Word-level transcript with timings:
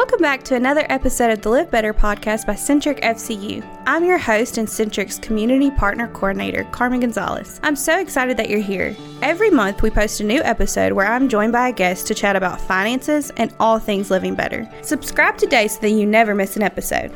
Welcome 0.00 0.22
back 0.22 0.42
to 0.44 0.54
another 0.54 0.86
episode 0.88 1.30
of 1.30 1.42
the 1.42 1.50
Live 1.50 1.70
Better 1.70 1.92
podcast 1.92 2.46
by 2.46 2.54
Centric 2.54 3.02
FCU. 3.02 3.62
I'm 3.84 4.02
your 4.02 4.16
host 4.16 4.56
and 4.56 4.66
Centric's 4.66 5.18
Community 5.18 5.70
Partner 5.70 6.08
Coordinator, 6.08 6.64
Carmen 6.72 7.00
Gonzalez. 7.00 7.60
I'm 7.62 7.76
so 7.76 8.00
excited 8.00 8.38
that 8.38 8.48
you're 8.48 8.60
here. 8.60 8.96
Every 9.20 9.50
month, 9.50 9.82
we 9.82 9.90
post 9.90 10.20
a 10.20 10.24
new 10.24 10.40
episode 10.40 10.94
where 10.94 11.06
I'm 11.06 11.28
joined 11.28 11.52
by 11.52 11.68
a 11.68 11.72
guest 11.72 12.06
to 12.06 12.14
chat 12.14 12.34
about 12.34 12.62
finances 12.62 13.30
and 13.36 13.54
all 13.60 13.78
things 13.78 14.10
living 14.10 14.34
better. 14.34 14.66
Subscribe 14.80 15.36
today 15.36 15.68
so 15.68 15.78
that 15.80 15.90
you 15.90 16.06
never 16.06 16.34
miss 16.34 16.56
an 16.56 16.62
episode. 16.62 17.12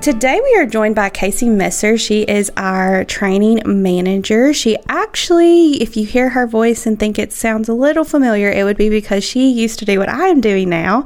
Today 0.00 0.40
we 0.42 0.56
are 0.56 0.64
joined 0.64 0.94
by 0.94 1.10
Casey 1.10 1.50
Messer. 1.50 1.98
She 1.98 2.22
is 2.22 2.50
our 2.56 3.04
training 3.04 3.60
manager. 3.66 4.54
She 4.54 4.78
actually, 4.88 5.82
if 5.82 5.94
you 5.94 6.06
hear 6.06 6.30
her 6.30 6.46
voice 6.46 6.86
and 6.86 6.98
think 6.98 7.18
it 7.18 7.34
sounds 7.34 7.68
a 7.68 7.74
little 7.74 8.04
familiar, 8.04 8.48
it 8.48 8.64
would 8.64 8.78
be 8.78 8.88
because 8.88 9.22
she 9.22 9.50
used 9.50 9.78
to 9.80 9.84
do 9.84 9.98
what 9.98 10.08
I 10.08 10.28
am 10.28 10.40
doing 10.40 10.70
now 10.70 11.04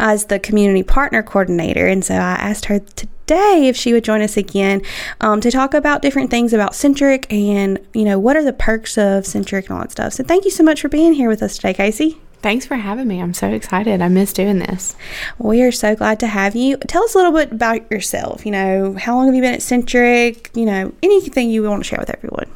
as 0.00 0.24
the 0.24 0.40
community 0.40 0.82
partner 0.82 1.22
coordinator. 1.22 1.86
And 1.86 2.04
so 2.04 2.14
I 2.14 2.32
asked 2.32 2.64
her 2.64 2.80
today 2.80 3.68
if 3.68 3.76
she 3.76 3.92
would 3.92 4.02
join 4.02 4.22
us 4.22 4.36
again 4.36 4.82
um, 5.20 5.40
to 5.40 5.52
talk 5.52 5.72
about 5.72 6.02
different 6.02 6.32
things 6.32 6.52
about 6.52 6.74
Centric 6.74 7.32
and, 7.32 7.78
you 7.94 8.04
know, 8.04 8.18
what 8.18 8.36
are 8.36 8.42
the 8.42 8.52
perks 8.52 8.98
of 8.98 9.24
Centric 9.24 9.68
and 9.68 9.76
all 9.76 9.82
that 9.82 9.92
stuff. 9.92 10.14
So 10.14 10.24
thank 10.24 10.44
you 10.44 10.50
so 10.50 10.64
much 10.64 10.80
for 10.80 10.88
being 10.88 11.12
here 11.12 11.28
with 11.28 11.44
us 11.44 11.54
today, 11.54 11.74
Casey. 11.74 12.18
Thanks 12.42 12.66
for 12.66 12.74
having 12.74 13.06
me. 13.06 13.22
I'm 13.22 13.34
so 13.34 13.48
excited. 13.48 14.02
I 14.02 14.08
miss 14.08 14.32
doing 14.32 14.58
this. 14.58 14.96
We 15.38 15.62
are 15.62 15.70
so 15.70 15.94
glad 15.94 16.18
to 16.20 16.26
have 16.26 16.56
you. 16.56 16.76
Tell 16.76 17.04
us 17.04 17.14
a 17.14 17.18
little 17.18 17.32
bit 17.32 17.52
about 17.52 17.88
yourself. 17.90 18.44
You 18.44 18.50
know, 18.50 18.94
how 18.94 19.14
long 19.14 19.26
have 19.26 19.34
you 19.34 19.40
been 19.42 19.54
at 19.54 19.62
Centric? 19.62 20.50
You 20.54 20.66
know, 20.66 20.92
anything 21.02 21.50
you 21.50 21.62
want 21.62 21.84
to 21.84 21.88
share 21.88 22.00
with 22.00 22.10
everyone. 22.10 22.50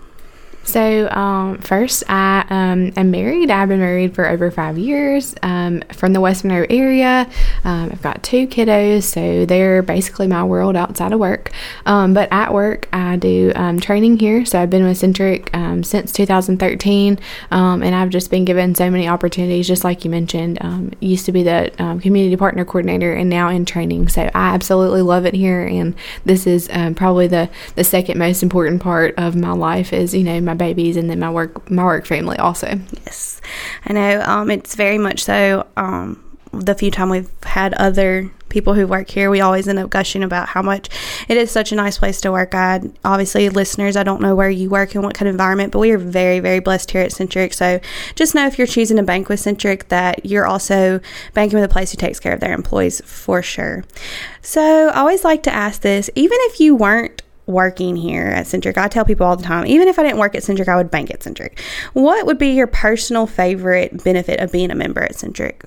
So, 0.67 1.09
um, 1.11 1.59
first, 1.59 2.03
I 2.09 2.45
um, 2.51 2.93
am 2.97 3.13
married. 3.13 3.53
I've 3.53 3.69
been 3.69 3.79
married 3.79 4.17
for 4.17 4.29
over 4.29 4.51
five 4.51 4.77
years 4.77 5.33
um, 5.45 5.81
from 5.93 6.13
the 6.13 6.21
West 6.21 6.45
Monroe 6.45 6.67
area. 6.69 7.31
Um, 7.63 7.91
I've 7.93 8.03
got 8.03 8.25
two 8.25 8.49
kiddos, 8.49 9.05
so 9.05 9.47
they're 9.47 9.81
basically 9.83 10.27
my 10.27 10.43
world 10.43 10.75
outside 10.75 11.13
of 11.13 11.21
work. 11.21 11.53
Um, 11.87 12.15
but 12.15 12.29
at 12.33 12.53
work, 12.53 12.89
I 12.93 13.15
do 13.15 13.53
um, 13.55 13.79
training 13.79 14.19
here. 14.19 14.45
So, 14.45 14.61
I've 14.61 14.69
been 14.69 14.85
with 14.85 14.99
Centric 14.99 15.51
since 15.85 16.13
2013, 16.13 17.19
and 17.53 17.95
I've 17.95 18.11
just 18.11 18.33
been 18.33 18.45
given 18.45 18.75
so 18.75 18.91
many 18.91 19.09
opportunities, 19.09 19.69
just 19.69 19.85
like 19.85 20.05
you 20.05 20.11
mentioned. 20.11 20.59
used 21.01 21.27
to 21.27 21.33
be 21.33 21.45
the 21.45 21.71
community 22.03 22.37
partner 22.37 22.65
coordinator 22.65 23.13
and 23.13 23.31
now 23.31 23.49
in 23.51 23.67
training. 23.67 24.09
So, 24.09 24.23
I 24.35 24.55
absolutely 24.55 25.03
love 25.03 25.27
it 25.27 25.35
here. 25.35 25.65
And 25.65 25.95
this 26.25 26.45
is 26.45 26.69
probably 26.97 27.29
the, 27.29 27.49
the 27.77 27.85
second 27.85 28.19
most 28.19 28.43
important 28.43 28.83
part 28.83 29.15
of 29.17 29.37
my 29.37 29.53
life 29.53 29.93
is, 29.93 30.13
you 30.13 30.25
know, 30.25 30.41
my 30.41 30.56
babies 30.57 30.97
and 30.97 31.09
then 31.11 31.21
my 31.21 31.31
work 31.31 31.71
my 31.71 31.85
work 31.85 32.07
family 32.07 32.37
also. 32.39 32.81
Yes, 33.05 33.41
I 33.85 33.93
know. 33.93 34.23
Um, 34.23 34.51
it's 34.51 34.75
very 34.75 34.99
much 34.99 35.25
so. 35.25 35.67
Um, 35.77 36.23
the 36.53 36.75
few 36.75 36.91
time 36.91 37.11
we've 37.11 37.31
had 37.43 37.75
other 37.75 38.31
people 38.49 38.75
who 38.75 38.87
work 38.87 39.11
here, 39.11 39.31
we 39.31 39.41
always 39.41 39.69
end 39.69 39.79
up 39.79 39.91
gushing 39.91 40.23
about 40.23 40.49
how 40.49 40.63
much 40.63 40.89
it 41.29 41.37
is 41.37 41.51
such 41.51 41.73
a 41.73 41.75
nice 41.75 41.99
place 41.99 42.21
to 42.23 42.33
work. 42.33 42.55
I 42.55 42.81
obviously 43.05 43.49
listeners, 43.49 43.97
I 43.97 44.03
don't 44.03 44.21
know 44.21 44.35
where 44.35 44.49
you 44.49 44.71
work 44.71 44.95
and 44.95 45.05
what 45.05 45.15
kind 45.15 45.29
of 45.29 45.35
environment, 45.35 45.73
but 45.73 45.81
we 45.81 45.91
are 45.91 45.99
very, 45.99 46.41
very 46.41 46.61
blessed 46.61 46.91
here 46.91 47.03
at 47.03 47.13
Centric. 47.13 47.53
So 47.53 47.81
just 48.15 48.35
know 48.35 48.47
if 48.47 48.57
you're 48.57 48.67
choosing 48.67 48.97
to 48.97 49.03
bank 49.03 49.29
with 49.29 49.41
Centric 49.41 49.89
that 49.89 50.25
you're 50.25 50.47
also 50.47 51.01
banking 51.35 51.59
with 51.59 51.69
a 51.69 51.73
place 51.73 51.91
who 51.91 51.99
takes 51.99 52.21
care 52.21 52.33
of 52.33 52.41
their 52.41 52.55
employees 52.55 53.03
for 53.05 53.43
sure. 53.43 53.85
So 54.41 54.89
I 54.89 55.01
always 55.01 55.25
like 55.25 55.43
to 55.45 55.53
ask 55.53 55.83
this, 55.83 56.09
even 56.15 56.39
if 56.43 56.61
you 56.61 56.75
weren't 56.75 57.23
working 57.47 57.97
here 57.97 58.27
at 58.27 58.47
Centric, 58.47 58.77
I 58.77 58.89
tell 58.89 59.05
people 59.05 59.27
all 59.27 59.37
the 59.37 59.45
time, 59.45 59.67
even 59.67 59.89
if 59.89 59.99
I 59.99 60.03
didn't 60.03 60.19
work 60.19 60.35
at 60.35 60.43
Centric, 60.43 60.69
I 60.69 60.77
would 60.77 60.91
bank 60.91 61.11
at 61.11 61.23
Centric. 61.23 61.61
What 61.93 62.27
would 62.27 62.39
be 62.39 62.49
your 62.49 62.67
personal 62.67 63.27
favorite 63.27 64.03
benefit 64.03 64.41
of 64.41 64.53
being 64.53 64.71
a 64.71 64.75
member 64.75 65.03
at 65.03 65.17
Centric? 65.17 65.65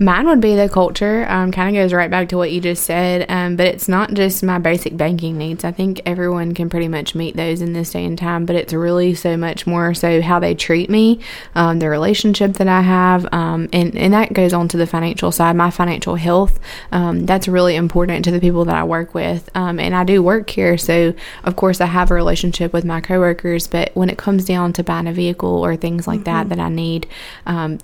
Mine 0.00 0.28
would 0.28 0.40
be 0.40 0.54
the 0.54 0.68
culture. 0.68 1.26
Um, 1.28 1.50
kind 1.50 1.76
of 1.76 1.82
goes 1.82 1.92
right 1.92 2.10
back 2.10 2.28
to 2.28 2.36
what 2.36 2.52
you 2.52 2.60
just 2.60 2.84
said, 2.84 3.26
um, 3.28 3.56
but 3.56 3.66
it's 3.66 3.88
not 3.88 4.14
just 4.14 4.44
my 4.44 4.58
basic 4.58 4.96
banking 4.96 5.36
needs. 5.36 5.64
I 5.64 5.72
think 5.72 6.00
everyone 6.06 6.54
can 6.54 6.70
pretty 6.70 6.86
much 6.86 7.16
meet 7.16 7.34
those 7.34 7.60
in 7.60 7.72
this 7.72 7.90
day 7.90 8.04
and 8.04 8.16
time, 8.16 8.46
but 8.46 8.54
it's 8.54 8.72
really 8.72 9.14
so 9.14 9.36
much 9.36 9.66
more 9.66 9.94
so 9.94 10.22
how 10.22 10.38
they 10.38 10.54
treat 10.54 10.88
me, 10.88 11.18
um, 11.56 11.80
the 11.80 11.88
relationship 11.88 12.54
that 12.54 12.68
I 12.68 12.82
have, 12.82 13.26
um, 13.32 13.68
and, 13.72 13.96
and 13.96 14.14
that 14.14 14.32
goes 14.32 14.52
on 14.52 14.68
to 14.68 14.76
the 14.76 14.86
financial 14.86 15.32
side, 15.32 15.56
my 15.56 15.70
financial 15.70 16.14
health. 16.14 16.60
Um, 16.92 17.26
that's 17.26 17.48
really 17.48 17.74
important 17.74 18.24
to 18.26 18.30
the 18.30 18.40
people 18.40 18.64
that 18.66 18.76
I 18.76 18.84
work 18.84 19.14
with. 19.14 19.50
Um, 19.56 19.80
and 19.80 19.96
I 19.96 20.04
do 20.04 20.22
work 20.22 20.48
here, 20.48 20.78
so 20.78 21.12
of 21.42 21.56
course 21.56 21.80
I 21.80 21.86
have 21.86 22.12
a 22.12 22.14
relationship 22.14 22.72
with 22.72 22.84
my 22.84 23.00
coworkers, 23.00 23.66
but 23.66 23.90
when 23.94 24.10
it 24.10 24.18
comes 24.18 24.44
down 24.44 24.74
to 24.74 24.84
buying 24.84 25.08
a 25.08 25.12
vehicle 25.12 25.64
or 25.64 25.74
things 25.74 26.06
like 26.06 26.20
mm-hmm. 26.20 26.24
that 26.24 26.48
that 26.50 26.60
I 26.60 26.68
need, 26.68 27.08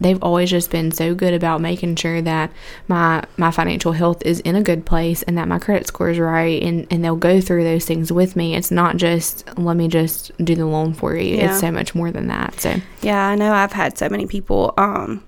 they've 0.01 0.23
always 0.23 0.51
just 0.51 0.71
been 0.71 0.93
so 0.93 1.15
good 1.15 1.35
about 1.35 1.61
making 1.61 1.97
sure 1.97 2.04
sure 2.05 2.21
that 2.21 2.51
my 2.87 3.25
my 3.39 3.51
financial 3.51 3.93
health 3.93 4.23
is 4.27 4.41
in 4.41 4.55
a 4.57 4.63
good 4.63 4.85
place 4.85 5.23
and 5.23 5.39
that 5.39 5.49
my 5.49 5.59
credit 5.59 5.87
score 5.87 6.11
is 6.11 6.19
right 6.19 6.63
and, 6.63 6.87
and 6.91 7.03
they'll 7.03 7.17
go 7.17 7.41
through 7.41 7.65
those 7.65 7.87
things 7.87 8.13
with 8.13 8.37
me. 8.37 8.55
It's 8.55 8.71
not 8.71 8.97
just 8.97 9.47
let 9.59 9.77
me 9.77 9.89
just 9.89 10.31
do 10.39 10.55
the 10.55 10.67
loan 10.67 10.93
for 10.93 11.17
you. 11.17 11.37
Yeah. 11.37 11.51
It's 11.51 11.61
so 11.61 11.71
much 11.71 11.95
more 11.95 12.11
than 12.11 12.27
that. 12.29 12.61
So 12.61 12.75
Yeah, 13.01 13.27
I 13.27 13.35
know 13.37 13.53
I've 13.53 13.73
had 13.73 13.97
so 13.97 14.09
many 14.09 14.27
people 14.27 14.75
um 14.77 15.25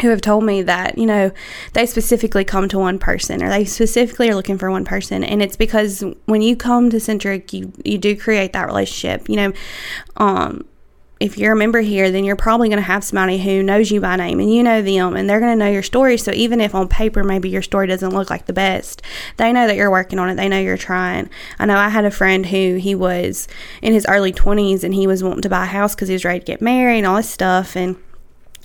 who 0.00 0.10
have 0.10 0.20
told 0.20 0.44
me 0.44 0.62
that 0.62 0.96
you 0.96 1.06
know 1.06 1.30
they 1.72 1.84
specifically 1.84 2.44
come 2.44 2.68
to 2.68 2.78
one 2.78 2.98
person 2.98 3.42
or 3.42 3.48
they 3.50 3.64
specifically 3.64 4.30
are 4.30 4.34
looking 4.34 4.56
for 4.56 4.70
one 4.70 4.84
person 4.84 5.24
and 5.24 5.42
it's 5.42 5.56
because 5.56 6.04
when 6.26 6.40
you 6.40 6.54
come 6.56 6.88
to 6.88 7.00
centric 7.00 7.52
you 7.52 7.72
you 7.84 7.98
do 7.98 8.16
create 8.16 8.52
that 8.52 8.66
relationship 8.66 9.28
you 9.28 9.36
know 9.36 9.52
um 10.18 10.64
if 11.20 11.36
you're 11.36 11.52
a 11.52 11.56
member 11.56 11.80
here, 11.80 12.10
then 12.10 12.24
you're 12.24 12.36
probably 12.36 12.68
going 12.68 12.78
to 12.78 12.82
have 12.82 13.02
somebody 13.02 13.38
who 13.38 13.62
knows 13.62 13.90
you 13.90 14.00
by 14.00 14.16
name 14.16 14.38
and 14.38 14.52
you 14.52 14.62
know 14.62 14.82
them 14.82 15.16
and 15.16 15.28
they're 15.28 15.40
going 15.40 15.52
to 15.52 15.64
know 15.64 15.70
your 15.70 15.82
story. 15.82 16.16
So 16.16 16.32
even 16.32 16.60
if 16.60 16.74
on 16.74 16.88
paper 16.88 17.24
maybe 17.24 17.48
your 17.48 17.62
story 17.62 17.86
doesn't 17.86 18.14
look 18.14 18.30
like 18.30 18.46
the 18.46 18.52
best, 18.52 19.02
they 19.36 19.52
know 19.52 19.66
that 19.66 19.76
you're 19.76 19.90
working 19.90 20.18
on 20.18 20.28
it. 20.28 20.36
They 20.36 20.48
know 20.48 20.60
you're 20.60 20.76
trying. 20.76 21.28
I 21.58 21.66
know 21.66 21.76
I 21.76 21.88
had 21.88 22.04
a 22.04 22.10
friend 22.10 22.46
who 22.46 22.76
he 22.76 22.94
was 22.94 23.48
in 23.82 23.92
his 23.92 24.06
early 24.08 24.32
20s 24.32 24.84
and 24.84 24.94
he 24.94 25.06
was 25.06 25.24
wanting 25.24 25.42
to 25.42 25.48
buy 25.48 25.64
a 25.64 25.66
house 25.66 25.94
because 25.94 26.08
he 26.08 26.14
was 26.14 26.24
ready 26.24 26.40
to 26.40 26.46
get 26.46 26.62
married 26.62 26.98
and 26.98 27.06
all 27.06 27.16
this 27.16 27.30
stuff. 27.30 27.76
And 27.76 27.96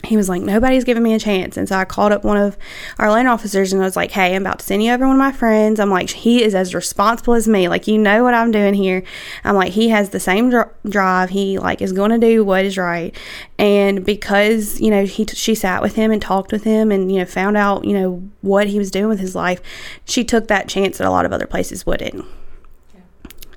he 0.05 0.17
was 0.17 0.27
like, 0.27 0.41
nobody's 0.41 0.83
giving 0.83 1.01
me 1.01 1.13
a 1.13 1.19
chance. 1.19 1.55
And 1.55 1.67
so 1.67 1.77
I 1.77 1.85
called 1.85 2.11
up 2.11 2.25
one 2.25 2.35
of 2.35 2.57
our 2.99 3.09
loan 3.09 3.25
officers 3.25 3.71
and 3.71 3.81
I 3.81 3.85
was 3.85 3.95
like, 3.95 4.11
hey, 4.11 4.35
I'm 4.35 4.41
about 4.41 4.59
to 4.59 4.65
send 4.65 4.83
you 4.83 4.91
over 4.91 5.07
one 5.07 5.15
of 5.15 5.19
my 5.19 5.31
friends. 5.31 5.79
I'm 5.79 5.89
like, 5.89 6.09
he 6.09 6.43
is 6.43 6.53
as 6.53 6.75
responsible 6.75 7.35
as 7.35 7.47
me. 7.47 7.69
Like, 7.69 7.87
you 7.87 7.97
know 7.97 8.21
what 8.23 8.33
I'm 8.33 8.51
doing 8.51 8.73
here. 8.73 9.03
I'm 9.45 9.55
like, 9.55 9.71
he 9.71 9.89
has 9.89 10.09
the 10.09 10.19
same 10.19 10.49
dr- 10.49 10.71
drive. 10.87 11.29
He 11.29 11.57
like 11.57 11.81
is 11.81 11.93
going 11.93 12.11
to 12.11 12.17
do 12.17 12.43
what 12.43 12.65
is 12.65 12.77
right. 12.77 13.15
And 13.57 14.05
because, 14.05 14.81
you 14.81 14.91
know, 14.91 15.05
he, 15.05 15.23
t- 15.23 15.37
she 15.37 15.55
sat 15.55 15.81
with 15.81 15.95
him 15.95 16.11
and 16.11 16.21
talked 16.21 16.51
with 16.51 16.65
him 16.65 16.91
and, 16.91 17.09
you 17.09 17.19
know, 17.19 17.25
found 17.25 17.55
out, 17.55 17.85
you 17.85 17.93
know, 17.93 18.29
what 18.41 18.67
he 18.67 18.77
was 18.77 18.91
doing 18.91 19.07
with 19.07 19.19
his 19.19 19.35
life, 19.35 19.61
she 20.03 20.25
took 20.25 20.49
that 20.49 20.67
chance 20.67 20.97
that 20.97 21.07
a 21.07 21.11
lot 21.11 21.25
of 21.25 21.31
other 21.31 21.47
places 21.47 21.85
wouldn't. 21.85 22.25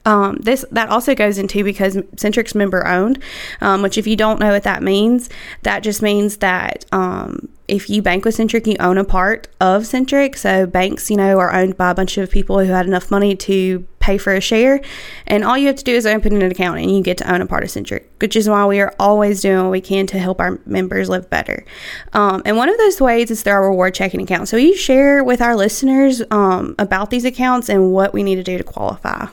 Um, 0.06 0.36
this 0.36 0.64
that 0.70 0.88
also 0.88 1.14
goes 1.14 1.36
into 1.36 1.64
because 1.64 1.98
Centric's 2.16 2.54
member 2.54 2.86
owned, 2.86 3.22
um, 3.60 3.82
which 3.82 3.98
if 3.98 4.06
you 4.06 4.16
don't 4.16 4.40
know 4.40 4.52
what 4.52 4.62
that 4.62 4.82
means, 4.82 5.28
that 5.62 5.82
just 5.82 6.00
means 6.00 6.38
that 6.38 6.86
um, 6.92 7.48
if 7.68 7.90
you 7.90 8.00
bank 8.00 8.24
with 8.24 8.36
Centric, 8.36 8.66
you 8.66 8.76
own 8.78 8.98
a 8.98 9.04
part 9.04 9.48
of 9.60 9.84
Centric. 9.84 10.36
So 10.36 10.64
banks, 10.64 11.10
you 11.10 11.16
know, 11.16 11.38
are 11.38 11.52
owned 11.52 11.76
by 11.76 11.90
a 11.90 11.94
bunch 11.94 12.16
of 12.18 12.30
people 12.30 12.60
who 12.60 12.72
had 12.72 12.86
enough 12.86 13.10
money 13.10 13.34
to 13.34 13.84
pay 13.98 14.16
for 14.16 14.32
a 14.32 14.40
share, 14.40 14.80
and 15.26 15.42
all 15.42 15.58
you 15.58 15.66
have 15.66 15.74
to 15.74 15.82
do 15.82 15.92
is 15.92 16.06
open 16.06 16.40
an 16.40 16.50
account, 16.52 16.78
and 16.78 16.88
you 16.88 17.02
get 17.02 17.18
to 17.18 17.32
own 17.32 17.40
a 17.40 17.46
part 17.46 17.64
of 17.64 17.70
Centric, 17.70 18.08
which 18.20 18.36
is 18.36 18.48
why 18.48 18.64
we 18.64 18.78
are 18.80 18.94
always 19.00 19.40
doing 19.40 19.64
what 19.64 19.72
we 19.72 19.80
can 19.80 20.06
to 20.06 20.20
help 20.20 20.40
our 20.40 20.60
members 20.64 21.08
live 21.08 21.28
better. 21.28 21.64
Um, 22.12 22.42
and 22.46 22.56
one 22.56 22.68
of 22.68 22.78
those 22.78 23.00
ways 23.00 23.32
is 23.32 23.42
through 23.42 23.54
our 23.54 23.68
reward 23.70 23.94
checking 23.94 24.22
account. 24.22 24.48
So 24.48 24.56
you 24.56 24.76
share 24.76 25.24
with 25.24 25.42
our 25.42 25.56
listeners 25.56 26.22
um, 26.30 26.76
about 26.78 27.10
these 27.10 27.24
accounts 27.24 27.68
and 27.68 27.92
what 27.92 28.14
we 28.14 28.22
need 28.22 28.36
to 28.36 28.44
do 28.44 28.56
to 28.56 28.64
qualify. 28.64 29.26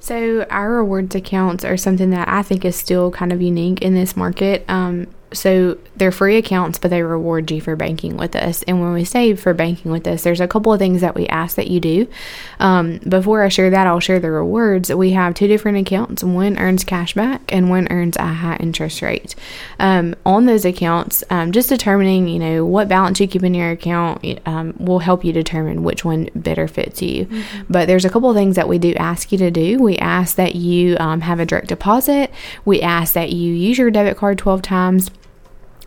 So, 0.00 0.46
our 0.50 0.72
rewards 0.72 1.14
accounts 1.14 1.64
are 1.64 1.76
something 1.76 2.10
that 2.10 2.26
I 2.26 2.42
think 2.42 2.64
is 2.64 2.74
still 2.74 3.10
kind 3.10 3.32
of 3.32 3.42
unique 3.42 3.82
in 3.82 3.94
this 3.94 4.16
market. 4.16 4.64
Um, 4.66 5.06
so 5.32 5.78
they're 5.96 6.10
free 6.10 6.36
accounts, 6.36 6.78
but 6.78 6.90
they 6.90 7.02
reward 7.02 7.50
you 7.50 7.60
for 7.60 7.76
banking 7.76 8.16
with 8.16 8.34
us. 8.34 8.62
And 8.64 8.80
when 8.80 8.92
we 8.92 9.04
say 9.04 9.34
for 9.34 9.54
banking 9.54 9.92
with 9.92 10.06
us, 10.06 10.22
there's 10.22 10.40
a 10.40 10.48
couple 10.48 10.72
of 10.72 10.78
things 10.78 11.00
that 11.02 11.14
we 11.14 11.26
ask 11.28 11.56
that 11.56 11.68
you 11.68 11.78
do. 11.78 12.08
Um, 12.58 12.98
before 12.98 13.42
I 13.42 13.48
share 13.48 13.70
that, 13.70 13.86
I'll 13.86 14.00
share 14.00 14.18
the 14.18 14.30
rewards. 14.30 14.92
We 14.92 15.12
have 15.12 15.34
two 15.34 15.46
different 15.46 15.78
accounts. 15.78 16.24
One 16.24 16.58
earns 16.58 16.84
cash 16.84 17.14
back, 17.14 17.42
and 17.52 17.70
one 17.70 17.86
earns 17.90 18.16
a 18.16 18.26
high 18.26 18.56
interest 18.56 19.02
rate. 19.02 19.34
Um, 19.78 20.16
on 20.26 20.46
those 20.46 20.64
accounts, 20.64 21.22
um, 21.30 21.52
just 21.52 21.68
determining 21.68 22.26
you 22.28 22.38
know 22.38 22.64
what 22.64 22.88
balance 22.88 23.20
you 23.20 23.28
keep 23.28 23.44
in 23.44 23.54
your 23.54 23.70
account 23.70 24.24
um, 24.46 24.74
will 24.78 24.98
help 24.98 25.24
you 25.24 25.32
determine 25.32 25.84
which 25.84 26.04
one 26.04 26.28
better 26.34 26.66
fits 26.66 27.02
you. 27.02 27.26
Mm-hmm. 27.26 27.72
But 27.72 27.86
there's 27.86 28.04
a 28.04 28.10
couple 28.10 28.30
of 28.30 28.36
things 28.36 28.56
that 28.56 28.68
we 28.68 28.78
do 28.78 28.94
ask 28.94 29.30
you 29.30 29.38
to 29.38 29.50
do. 29.50 29.78
We 29.78 29.96
ask 29.98 30.36
that 30.36 30.56
you 30.56 30.96
um, 30.98 31.20
have 31.20 31.38
a 31.40 31.46
direct 31.46 31.68
deposit. 31.68 32.32
We 32.64 32.82
ask 32.82 33.14
that 33.14 33.32
you 33.32 33.52
use 33.52 33.78
your 33.78 33.90
debit 33.90 34.16
card 34.16 34.38
12 34.38 34.62
times 34.62 35.10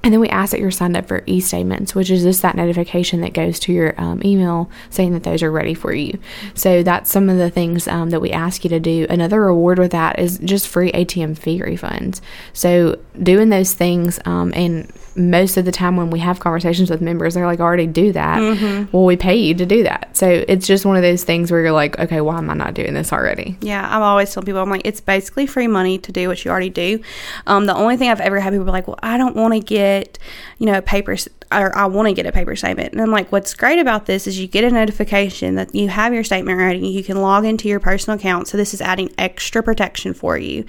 and 0.03 0.11
then 0.11 0.19
we 0.19 0.27
ask 0.27 0.51
that 0.51 0.59
you're 0.59 0.69
signed 0.69 0.97
up 0.97 1.07
for 1.07 1.23
e-statements, 1.25 1.95
which 1.95 2.11
is 2.11 2.23
just 2.23 2.41
that 2.41 2.57
notification 2.57 3.21
that 3.21 3.33
goes 3.33 3.57
to 3.61 3.71
your 3.71 3.99
um, 3.99 4.21
email 4.25 4.69
saying 4.89 5.13
that 5.13 5.23
those 5.23 5.41
are 5.41 5.51
ready 5.51 5.73
for 5.73 5.93
you. 5.93 6.19
So 6.55 6.83
that's 6.83 7.09
some 7.09 7.29
of 7.29 7.37
the 7.37 7.49
things 7.49 7.87
um, 7.87 8.09
that 8.09 8.19
we 8.19 8.31
ask 8.31 8.65
you 8.65 8.69
to 8.71 8.81
do. 8.81 9.07
Another 9.09 9.39
reward 9.41 9.79
with 9.79 9.91
that 9.91 10.19
is 10.19 10.39
just 10.39 10.67
free 10.67 10.91
ATM 10.91 11.37
fee 11.37 11.59
refunds. 11.59 12.19
So 12.51 12.99
doing 13.21 13.47
those 13.47 13.73
things 13.73 14.19
um, 14.25 14.51
and 14.55 14.91
most 15.15 15.57
of 15.57 15.65
the 15.65 15.71
time 15.71 15.95
when 15.95 16.09
we 16.09 16.19
have 16.19 16.39
conversations 16.39 16.89
with 16.89 17.01
members, 17.01 17.33
they're 17.33 17.45
like, 17.45 17.59
I 17.59 17.63
already 17.63 17.87
do 17.87 18.11
that. 18.13 18.39
Mm-hmm. 18.39 18.95
Well, 18.95 19.05
we 19.05 19.15
pay 19.15 19.35
you 19.35 19.53
to 19.55 19.65
do 19.65 19.83
that. 19.83 20.15
So 20.15 20.43
it's 20.47 20.67
just 20.67 20.85
one 20.85 20.95
of 20.95 21.01
those 21.01 21.23
things 21.23 21.51
where 21.51 21.61
you're 21.61 21.71
like, 21.71 21.97
okay, 21.99 22.21
why 22.21 22.37
am 22.37 22.49
I 22.49 22.53
not 22.53 22.73
doing 22.73 22.93
this 22.93 23.13
already? 23.13 23.57
Yeah, 23.61 23.87
I'm 23.89 24.01
always 24.01 24.33
telling 24.33 24.45
people, 24.45 24.61
I'm 24.61 24.69
like, 24.69 24.85
it's 24.85 25.01
basically 25.01 25.45
free 25.47 25.67
money 25.67 25.97
to 25.99 26.11
do 26.11 26.27
what 26.27 26.43
you 26.43 26.51
already 26.51 26.69
do. 26.69 27.01
Um, 27.47 27.65
the 27.65 27.75
only 27.75 27.97
thing 27.97 28.09
I've 28.09 28.21
ever 28.21 28.39
had 28.39 28.51
people 28.51 28.65
be 28.65 28.71
like, 28.71 28.87
well, 28.87 28.99
I 29.01 29.17
don't 29.17 29.35
want 29.35 29.53
to 29.53 29.59
get, 29.59 30.17
you 30.57 30.65
know, 30.65 30.81
paper, 30.81 31.15
or 31.53 31.75
I 31.77 31.85
want 31.85 32.07
to 32.07 32.13
get 32.13 32.25
a 32.25 32.31
paper 32.31 32.55
statement. 32.55 32.93
And 32.93 33.01
I'm 33.01 33.11
like, 33.11 33.31
what's 33.31 33.53
great 33.53 33.79
about 33.79 34.05
this 34.05 34.27
is 34.27 34.39
you 34.39 34.47
get 34.47 34.63
a 34.63 34.71
notification 34.71 35.55
that 35.55 35.73
you 35.73 35.89
have 35.89 36.13
your 36.13 36.23
statement 36.23 36.57
ready. 36.57 36.87
You 36.87 37.03
can 37.03 37.21
log 37.21 37.45
into 37.45 37.67
your 37.67 37.79
personal 37.79 38.17
account. 38.17 38.47
So 38.47 38.57
this 38.57 38.73
is 38.73 38.81
adding 38.81 39.11
extra 39.17 39.63
protection 39.63 40.13
for 40.13 40.37
you. 40.37 40.65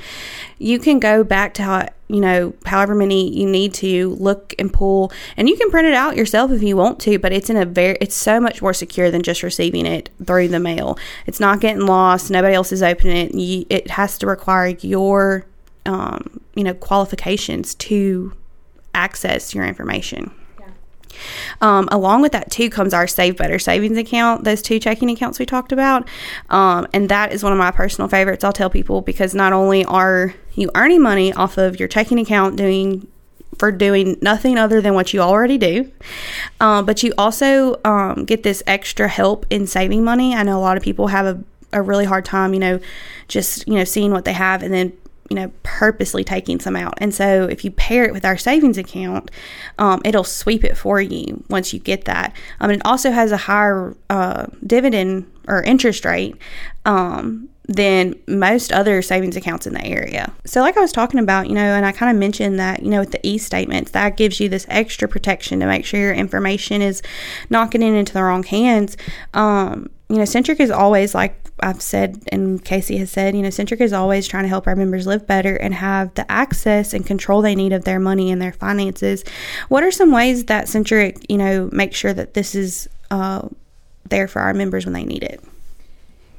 You 0.58 0.78
can 0.78 1.00
go 1.00 1.24
back 1.24 1.54
to 1.54 1.62
how, 1.62 1.88
you 2.08 2.20
know, 2.20 2.54
however 2.66 2.94
many 2.94 3.30
you 3.30 3.48
need 3.48 3.74
to 3.74 4.10
look 4.20 4.54
and 4.58 4.72
pull, 4.72 5.10
and 5.36 5.48
you 5.48 5.56
can 5.56 5.70
print 5.70 5.88
it 5.88 5.94
out 5.94 6.16
yourself 6.16 6.50
if 6.50 6.62
you 6.62 6.76
want 6.76 7.00
to, 7.00 7.18
but 7.18 7.32
it's 7.32 7.50
in 7.50 7.56
a 7.56 7.64
very, 7.64 7.96
it's 8.00 8.14
so 8.14 8.38
much 8.38 8.62
more 8.62 8.74
secure 8.74 9.10
than 9.10 9.22
just 9.22 9.42
receiving 9.42 9.86
it 9.86 10.10
through 10.24 10.48
the 10.48 10.60
mail. 10.60 10.98
It's 11.26 11.40
not 11.40 11.60
getting 11.60 11.86
lost. 11.86 12.30
Nobody 12.30 12.54
else 12.54 12.72
is 12.72 12.82
opening 12.82 13.16
it. 13.16 13.34
You, 13.34 13.66
it 13.70 13.90
has 13.90 14.18
to 14.18 14.26
require 14.26 14.68
your, 14.68 15.46
um, 15.86 16.40
you 16.54 16.64
know, 16.64 16.74
qualifications 16.74 17.74
to 17.76 18.32
access 18.94 19.54
your 19.54 19.64
information. 19.64 20.30
Um, 21.60 21.88
along 21.90 22.22
with 22.22 22.32
that, 22.32 22.50
too, 22.50 22.70
comes 22.70 22.94
our 22.94 23.06
Save 23.06 23.36
Better 23.36 23.58
savings 23.58 23.98
account, 23.98 24.44
those 24.44 24.62
two 24.62 24.78
checking 24.78 25.10
accounts 25.10 25.38
we 25.38 25.46
talked 25.46 25.72
about. 25.72 26.08
Um, 26.50 26.86
and 26.92 27.08
that 27.08 27.32
is 27.32 27.42
one 27.42 27.52
of 27.52 27.58
my 27.58 27.70
personal 27.70 28.08
favorites. 28.08 28.44
I'll 28.44 28.52
tell 28.52 28.70
people 28.70 29.00
because 29.00 29.34
not 29.34 29.52
only 29.52 29.84
are 29.84 30.34
you 30.54 30.70
earning 30.74 31.02
money 31.02 31.32
off 31.32 31.58
of 31.58 31.78
your 31.78 31.88
checking 31.88 32.18
account 32.18 32.56
doing 32.56 33.08
for 33.58 33.70
doing 33.70 34.16
nothing 34.20 34.58
other 34.58 34.80
than 34.80 34.94
what 34.94 35.12
you 35.14 35.20
already 35.20 35.58
do. 35.58 35.90
Um, 36.60 36.86
but 36.86 37.02
you 37.02 37.12
also 37.16 37.80
um, 37.84 38.24
get 38.24 38.42
this 38.42 38.62
extra 38.66 39.08
help 39.08 39.46
in 39.50 39.66
saving 39.66 40.04
money. 40.04 40.34
I 40.34 40.42
know 40.42 40.58
a 40.58 40.60
lot 40.60 40.76
of 40.76 40.82
people 40.82 41.08
have 41.08 41.26
a, 41.26 41.44
a 41.72 41.82
really 41.82 42.04
hard 42.04 42.24
time, 42.24 42.54
you 42.54 42.60
know, 42.60 42.80
just, 43.28 43.66
you 43.68 43.74
know, 43.74 43.84
seeing 43.84 44.10
what 44.10 44.24
they 44.24 44.32
have 44.32 44.62
and 44.62 44.74
then 44.74 44.92
you 45.30 45.36
know, 45.36 45.50
purposely 45.62 46.22
taking 46.22 46.60
some 46.60 46.76
out. 46.76 46.94
And 46.98 47.14
so 47.14 47.44
if 47.44 47.64
you 47.64 47.70
pair 47.70 48.04
it 48.04 48.12
with 48.12 48.24
our 48.24 48.36
savings 48.36 48.78
account, 48.78 49.30
um, 49.78 50.02
it'll 50.04 50.24
sweep 50.24 50.64
it 50.64 50.76
for 50.76 51.00
you 51.00 51.42
once 51.48 51.72
you 51.72 51.78
get 51.78 52.04
that. 52.04 52.34
Um, 52.60 52.70
it 52.70 52.82
also 52.84 53.10
has 53.10 53.32
a 53.32 53.36
higher 53.36 53.96
uh, 54.10 54.46
dividend 54.66 55.30
or 55.48 55.62
interest 55.62 56.04
rate 56.04 56.36
um, 56.84 57.48
than 57.66 58.14
most 58.26 58.72
other 58.72 59.00
savings 59.00 59.36
accounts 59.36 59.66
in 59.66 59.72
the 59.72 59.84
area. 59.84 60.32
So, 60.44 60.60
like 60.60 60.76
I 60.76 60.80
was 60.80 60.92
talking 60.92 61.18
about, 61.18 61.48
you 61.48 61.54
know, 61.54 61.62
and 61.62 61.86
I 61.86 61.92
kind 61.92 62.14
of 62.14 62.20
mentioned 62.20 62.58
that, 62.58 62.82
you 62.82 62.90
know, 62.90 63.00
with 63.00 63.12
the 63.12 63.26
e 63.26 63.38
statements, 63.38 63.92
that 63.92 64.16
gives 64.16 64.38
you 64.40 64.48
this 64.48 64.66
extra 64.68 65.08
protection 65.08 65.60
to 65.60 65.66
make 65.66 65.86
sure 65.86 66.00
your 66.00 66.14
information 66.14 66.82
is 66.82 67.02
not 67.48 67.70
getting 67.70 67.96
into 67.96 68.12
the 68.12 68.22
wrong 68.22 68.42
hands. 68.42 68.96
Um, 69.32 69.88
you 70.08 70.16
know, 70.16 70.24
Centric 70.24 70.60
is 70.60 70.70
always 70.70 71.14
like 71.14 71.40
I've 71.60 71.80
said 71.80 72.22
and 72.30 72.62
Casey 72.62 72.98
has 72.98 73.10
said, 73.10 73.34
you 73.34 73.42
know, 73.42 73.50
Centric 73.50 73.80
is 73.80 73.92
always 73.92 74.26
trying 74.26 74.44
to 74.44 74.48
help 74.48 74.66
our 74.66 74.76
members 74.76 75.06
live 75.06 75.26
better 75.26 75.56
and 75.56 75.72
have 75.72 76.12
the 76.14 76.30
access 76.30 76.92
and 76.92 77.06
control 77.06 77.42
they 77.42 77.54
need 77.54 77.72
of 77.72 77.84
their 77.84 78.00
money 78.00 78.30
and 78.30 78.42
their 78.42 78.52
finances. 78.52 79.24
What 79.68 79.82
are 79.82 79.90
some 79.90 80.12
ways 80.12 80.44
that 80.46 80.68
Centric, 80.68 81.24
you 81.28 81.38
know, 81.38 81.70
make 81.72 81.94
sure 81.94 82.12
that 82.12 82.34
this 82.34 82.54
is 82.54 82.88
uh, 83.10 83.48
there 84.08 84.28
for 84.28 84.40
our 84.40 84.52
members 84.52 84.84
when 84.84 84.94
they 84.94 85.04
need 85.04 85.22
it? 85.22 85.42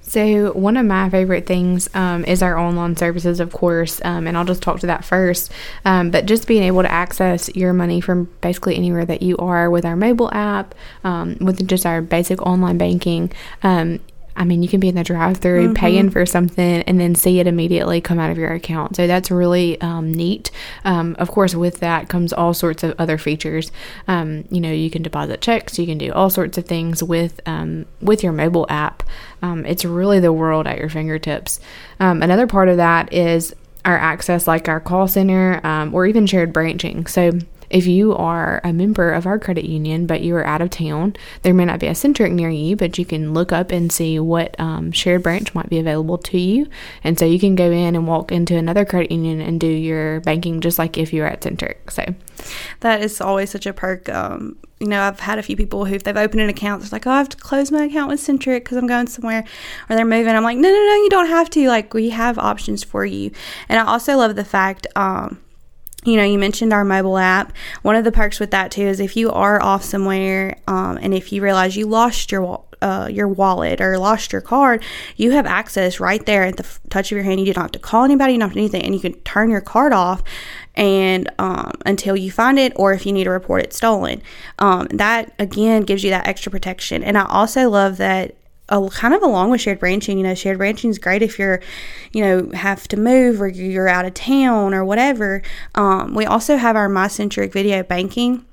So, 0.07 0.53
one 0.53 0.77
of 0.77 0.85
my 0.85 1.09
favorite 1.09 1.47
things 1.47 1.89
um, 1.95 2.25
is 2.25 2.43
our 2.43 2.57
online 2.57 2.95
services, 2.95 3.39
of 3.39 3.51
course, 3.51 3.99
um, 4.05 4.27
and 4.27 4.37
I'll 4.37 4.45
just 4.45 4.61
talk 4.61 4.79
to 4.81 4.87
that 4.87 5.03
first. 5.03 5.51
Um, 5.83 6.11
but 6.11 6.27
just 6.27 6.47
being 6.47 6.63
able 6.63 6.83
to 6.83 6.91
access 6.91 7.53
your 7.55 7.73
money 7.73 8.01
from 8.01 8.29
basically 8.39 8.75
anywhere 8.75 9.05
that 9.05 9.23
you 9.23 9.35
are 9.37 9.69
with 9.69 9.83
our 9.83 9.95
mobile 9.95 10.31
app, 10.31 10.75
um, 11.03 11.37
with 11.41 11.67
just 11.67 11.85
our 11.87 12.01
basic 12.01 12.41
online 12.43 12.77
banking, 12.77 13.31
um, 13.63 13.99
I 14.35 14.43
mean, 14.43 14.61
you 14.61 14.69
can 14.69 14.79
be 14.79 14.89
in 14.89 14.95
the 14.95 15.03
drive 15.03 15.37
through 15.37 15.65
mm-hmm. 15.65 15.73
paying 15.73 16.09
for 16.09 16.25
something 16.25 16.81
and 16.83 16.99
then 16.99 17.15
see 17.15 17.39
it 17.39 17.47
immediately 17.47 18.01
come 18.01 18.19
out 18.19 18.31
of 18.31 18.37
your 18.37 18.51
account. 18.51 18.95
So 18.95 19.07
that's 19.07 19.31
really 19.31 19.79
um, 19.81 20.11
neat. 20.11 20.51
Um, 20.83 21.15
of 21.19 21.31
course, 21.31 21.55
with 21.55 21.79
that 21.79 22.09
comes 22.09 22.33
all 22.33 22.53
sorts 22.53 22.83
of 22.83 22.95
other 22.99 23.17
features. 23.17 23.71
Um, 24.07 24.45
you 24.49 24.59
know, 24.59 24.71
you 24.71 24.89
can 24.89 25.03
deposit 25.03 25.41
checks, 25.41 25.79
you 25.79 25.85
can 25.85 25.97
do 25.97 26.11
all 26.11 26.29
sorts 26.29 26.57
of 26.57 26.65
things 26.65 27.01
with 27.01 27.39
um, 27.45 27.85
with 28.01 28.23
your 28.23 28.33
mobile 28.33 28.67
app. 28.69 29.03
Um, 29.41 29.65
it's 29.65 29.85
really 29.85 30.19
the 30.19 30.33
world 30.33 30.67
at 30.67 30.77
your 30.77 30.89
fingertips. 30.89 31.59
Um, 31.99 32.21
another 32.21 32.47
part 32.47 32.69
of 32.69 32.77
that 32.77 33.13
is 33.13 33.55
our 33.85 33.97
access, 33.97 34.47
like 34.47 34.67
our 34.67 34.79
call 34.79 35.07
center 35.07 35.61
or 35.93 36.07
even 36.07 36.25
shared 36.25 36.51
branching. 36.51 37.05
So 37.05 37.33
if 37.75 37.86
you 37.86 38.16
are 38.16 38.62
a 38.63 38.72
member 38.72 39.12
of 39.12 39.27
our 39.27 39.38
credit 39.38 39.66
union 39.66 40.07
but 40.07 40.22
you 40.22 40.33
are 40.33 40.45
out 40.45 40.62
of 40.62 40.69
town, 40.69 41.13
there 41.42 41.54
may 41.54 41.66
not 41.66 41.81
be 41.81 41.88
a 41.88 41.94
Centric 41.94 42.31
near 42.31 42.50
you, 42.50 42.77
but 42.77 42.98
you 42.98 43.04
can 43.04 43.33
look 43.33 43.51
up 43.51 43.69
and 43.69 43.92
see 43.92 44.18
what 44.18 44.57
um, 44.57 44.94
shared 44.94 45.22
branch 45.22 45.54
might 45.54 45.69
be 45.69 45.77
available 45.77 46.18
to 46.19 46.39
you. 46.39 46.68
And 47.04 47.19
so 47.19 47.25
you 47.25 47.38
can 47.38 47.54
go 47.54 47.69
in 47.69 47.94
and 47.94 48.07
walk 48.07 48.31
into 48.31 48.56
another 48.56 48.86
credit 48.86 49.12
union 49.12 49.42
and 49.42 49.60
do 49.60 49.68
your 49.68 50.22
banking 50.22 50.62
just 50.62 50.80
like 50.80 50.98
if 50.98 51.12
you 51.12 51.22
were 51.22 51.27
at 51.27 51.44
Centric. 51.44 51.92
So 51.92 52.16
that 52.80 53.01
is 53.01 53.19
always 53.19 53.50
such 53.50 53.66
a 53.66 53.74
perk. 53.74 54.07
Um, 54.07 54.56
you 54.80 54.88
know, 54.88 55.01
I've 55.01 55.19
had 55.19 55.38
a 55.38 55.44
few 55.44 55.57
people 55.57 55.83
who, 55.83 55.95
if 55.95 56.04
they've 56.04 56.16
opened 56.16 56.44
an 56.44 56.50
account, 56.50 56.81
they're 56.81 56.89
like, 56.94 57.06
oh, 57.06 57.12
I 57.12 57.18
have 57.18 57.30
to 57.30 57.38
close 57.38 57.72
my 57.74 57.83
account 57.83 58.10
with 58.10 58.22
Centric 58.22 58.63
because 58.63 58.77
I'm 58.77 58.88
going 58.88 59.07
somewhere 59.07 59.44
or 59.89 59.98
they're 59.98 60.06
moving. 60.06 60.33
I'm 60.33 60.44
like, 60.44 60.57
no, 60.57 60.69
no, 60.69 60.75
no, 60.75 60.95
you 60.95 61.10
don't 61.10 61.27
have 61.27 61.50
to. 61.50 61.68
Like, 61.68 61.94
we 61.94 62.12
have 62.12 62.39
options 62.39 62.86
for 62.86 63.06
you. 63.06 63.31
And 63.68 63.77
I 63.77 63.86
also 63.86 64.16
love 64.16 64.38
the 64.38 64.45
fact, 64.45 64.88
um, 64.95 65.42
you 66.05 66.15
know, 66.15 66.23
you 66.23 66.37
mentioned 66.37 66.71
our 66.71 66.85
mobile 66.85 67.17
app. 67.17 67.51
One 67.81 67.95
of 67.95 68.03
the 68.03 68.11
perks 68.11 68.39
with 68.39 68.51
that 68.51 68.71
too 68.71 68.83
is 68.83 68.99
if 68.99 69.17
you 69.17 69.31
are 69.31 69.61
off 69.61 69.83
somewhere, 69.83 70.57
um, 70.67 70.97
and 71.01 71.13
if 71.13 71.33
you 71.33 71.41
realize 71.41 71.75
you 71.75 71.87
lost 71.87 72.31
your 72.31 72.63
uh, 72.81 73.09
your 73.11 73.27
wallet 73.27 73.81
or 73.81 73.97
lost 73.97 74.31
your 74.31 74.41
card, 74.41 74.83
you 75.15 75.31
have 75.31 75.45
access 75.45 75.99
right 75.99 76.25
there 76.25 76.43
at 76.43 76.57
the 76.57 76.63
f- 76.63 76.79
touch 76.89 77.11
of 77.11 77.15
your 77.15 77.23
hand. 77.23 77.39
You 77.39 77.53
don't 77.53 77.63
have 77.63 77.71
to 77.71 77.79
call 77.79 78.03
anybody, 78.03 78.33
you 78.33 78.39
don't 78.39 78.49
have 78.49 78.53
to 78.53 78.59
do 78.59 78.63
anything, 78.63 78.83
and 78.83 78.93
you 78.93 79.01
can 79.01 79.13
turn 79.21 79.49
your 79.49 79.61
card 79.61 79.93
off 79.93 80.21
and 80.75 81.29
um, 81.39 81.71
until 81.85 82.15
you 82.15 82.31
find 82.31 82.59
it 82.59 82.73
or 82.75 82.93
if 82.93 83.05
you 83.05 83.13
need 83.13 83.23
to 83.23 83.29
report 83.29 83.63
it 83.63 83.73
stolen. 83.73 84.21
Um, 84.59 84.87
that 84.91 85.33
again 85.39 85.83
gives 85.83 86.03
you 86.03 86.11
that 86.11 86.27
extra 86.27 86.51
protection. 86.51 87.03
And 87.03 87.17
I 87.17 87.25
also 87.25 87.69
love 87.69 87.97
that 87.97 88.35
kind 88.89 89.13
of 89.13 89.21
along 89.21 89.51
with 89.51 89.62
shared 89.62 89.79
branching. 89.79 90.17
You 90.17 90.23
know, 90.23 90.35
shared 90.35 90.57
branching 90.57 90.89
is 90.89 91.00
great 91.00 91.21
if 91.21 91.38
you're, 91.38 91.62
you 92.12 92.23
know, 92.23 92.50
have 92.53 92.88
to 92.89 92.97
move 92.97 93.41
or 93.41 93.47
you're 93.47 93.88
out 93.88 94.06
of 94.06 94.13
town 94.13 94.73
or 94.73 94.83
whatever. 94.83 95.41
Um, 95.75 96.13
we 96.13 96.25
also 96.25 96.57
have 96.57 96.75
our 96.75 96.89
MyCentric 96.89 97.51
video 97.51 97.83
banking 97.83 98.45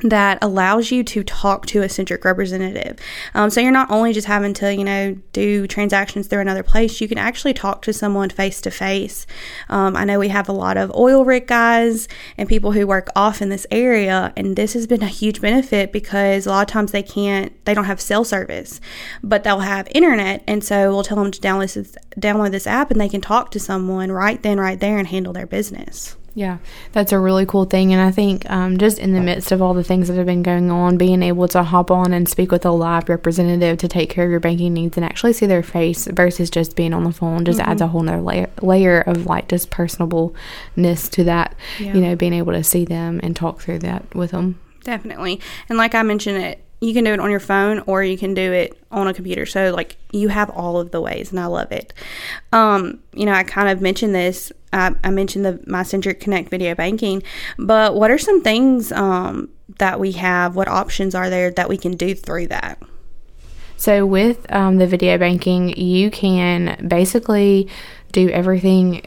that 0.00 0.38
allows 0.42 0.90
you 0.90 1.02
to 1.02 1.24
talk 1.24 1.66
to 1.66 1.82
a 1.82 1.88
centric 1.88 2.24
representative. 2.24 2.98
Um, 3.34 3.48
so 3.50 3.60
you're 3.60 3.70
not 3.70 3.90
only 3.90 4.12
just 4.12 4.26
having 4.26 4.52
to, 4.54 4.74
you 4.74 4.84
know, 4.84 5.16
do 5.32 5.66
transactions 5.66 6.26
through 6.26 6.40
another 6.40 6.62
place, 6.62 7.00
you 7.00 7.08
can 7.08 7.18
actually 7.18 7.54
talk 7.54 7.82
to 7.82 7.92
someone 7.92 8.28
face 8.28 8.60
to 8.62 8.70
face. 8.70 9.26
I 9.68 10.04
know 10.04 10.18
we 10.18 10.28
have 10.28 10.48
a 10.48 10.52
lot 10.52 10.76
of 10.76 10.94
oil 10.94 11.24
rig 11.24 11.46
guys 11.46 12.08
and 12.36 12.48
people 12.48 12.72
who 12.72 12.86
work 12.86 13.08
off 13.16 13.40
in 13.40 13.48
this 13.48 13.66
area, 13.70 14.32
and 14.36 14.56
this 14.56 14.74
has 14.74 14.86
been 14.86 15.02
a 15.02 15.08
huge 15.08 15.40
benefit 15.40 15.92
because 15.92 16.46
a 16.46 16.50
lot 16.50 16.68
of 16.68 16.72
times 16.72 16.92
they 16.92 17.02
can't, 17.02 17.52
they 17.64 17.72
don't 17.72 17.84
have 17.84 18.00
cell 18.00 18.24
service, 18.24 18.80
but 19.22 19.44
they'll 19.44 19.60
have 19.60 19.88
internet. 19.92 20.44
And 20.46 20.62
so 20.62 20.90
we'll 20.90 21.04
tell 21.04 21.16
them 21.16 21.30
to 21.30 21.40
download 21.40 21.74
this, 21.74 21.96
download 22.18 22.50
this 22.50 22.66
app 22.66 22.90
and 22.90 23.00
they 23.00 23.08
can 23.08 23.20
talk 23.20 23.50
to 23.52 23.60
someone 23.60 24.12
right 24.12 24.42
then, 24.42 24.60
right 24.60 24.78
there, 24.78 24.98
and 24.98 25.08
handle 25.08 25.32
their 25.32 25.46
business. 25.46 26.16
Yeah, 26.36 26.58
that's 26.92 27.12
a 27.12 27.18
really 27.18 27.46
cool 27.46 27.64
thing. 27.64 27.94
And 27.94 28.02
I 28.02 28.10
think 28.10 28.48
um, 28.50 28.76
just 28.76 28.98
in 28.98 29.14
the 29.14 29.22
midst 29.22 29.52
of 29.52 29.62
all 29.62 29.72
the 29.72 29.82
things 29.82 30.08
that 30.08 30.18
have 30.18 30.26
been 30.26 30.42
going 30.42 30.70
on, 30.70 30.98
being 30.98 31.22
able 31.22 31.48
to 31.48 31.62
hop 31.62 31.90
on 31.90 32.12
and 32.12 32.28
speak 32.28 32.52
with 32.52 32.66
a 32.66 32.70
live 32.70 33.08
representative 33.08 33.78
to 33.78 33.88
take 33.88 34.10
care 34.10 34.26
of 34.26 34.30
your 34.30 34.38
banking 34.38 34.74
needs 34.74 34.98
and 34.98 35.04
actually 35.06 35.32
see 35.32 35.46
their 35.46 35.62
face 35.62 36.06
versus 36.06 36.50
just 36.50 36.76
being 36.76 36.92
on 36.92 37.04
the 37.04 37.12
phone 37.12 37.46
just 37.46 37.58
mm-hmm. 37.58 37.70
adds 37.70 37.80
a 37.80 37.86
whole 37.86 38.02
nother 38.02 38.20
layer, 38.20 38.50
layer 38.60 39.00
of 39.00 39.24
like 39.24 39.48
just 39.48 39.70
personableness 39.70 41.10
to 41.10 41.24
that, 41.24 41.54
yeah. 41.80 41.94
you 41.94 42.02
know, 42.02 42.14
being 42.14 42.34
able 42.34 42.52
to 42.52 42.62
see 42.62 42.84
them 42.84 43.18
and 43.22 43.34
talk 43.34 43.62
through 43.62 43.78
that 43.78 44.14
with 44.14 44.32
them. 44.32 44.60
Definitely. 44.84 45.40
And 45.70 45.78
like 45.78 45.94
I 45.94 46.02
mentioned, 46.02 46.36
it 46.36 46.62
you 46.80 46.92
can 46.92 47.04
do 47.04 47.12
it 47.12 47.20
on 47.20 47.30
your 47.30 47.40
phone 47.40 47.82
or 47.86 48.02
you 48.04 48.18
can 48.18 48.34
do 48.34 48.52
it 48.52 48.78
on 48.90 49.08
a 49.08 49.14
computer. 49.14 49.46
So 49.46 49.72
like 49.74 49.96
you 50.12 50.28
have 50.28 50.50
all 50.50 50.78
of 50.78 50.90
the 50.90 51.00
ways, 51.00 51.30
and 51.30 51.40
I 51.40 51.46
love 51.46 51.72
it. 51.72 51.92
Um, 52.52 53.00
you 53.14 53.24
know, 53.24 53.32
I 53.32 53.44
kind 53.44 53.68
of 53.68 53.80
mentioned 53.80 54.14
this. 54.14 54.52
I, 54.72 54.94
I 55.02 55.10
mentioned 55.10 55.44
the 55.44 55.54
MyCentric 55.66 56.20
Connect 56.20 56.50
video 56.50 56.74
banking, 56.74 57.22
but 57.58 57.94
what 57.94 58.10
are 58.10 58.18
some 58.18 58.42
things 58.42 58.92
um, 58.92 59.48
that 59.78 60.00
we 60.00 60.12
have? 60.12 60.56
What 60.56 60.68
options 60.68 61.14
are 61.14 61.30
there 61.30 61.50
that 61.52 61.68
we 61.68 61.76
can 61.76 61.96
do 61.96 62.14
through 62.14 62.48
that? 62.48 62.80
So 63.76 64.06
with 64.06 64.50
um, 64.52 64.78
the 64.78 64.86
video 64.86 65.18
banking, 65.18 65.76
you 65.76 66.10
can 66.10 66.86
basically 66.88 67.68
do 68.12 68.30
everything 68.30 69.02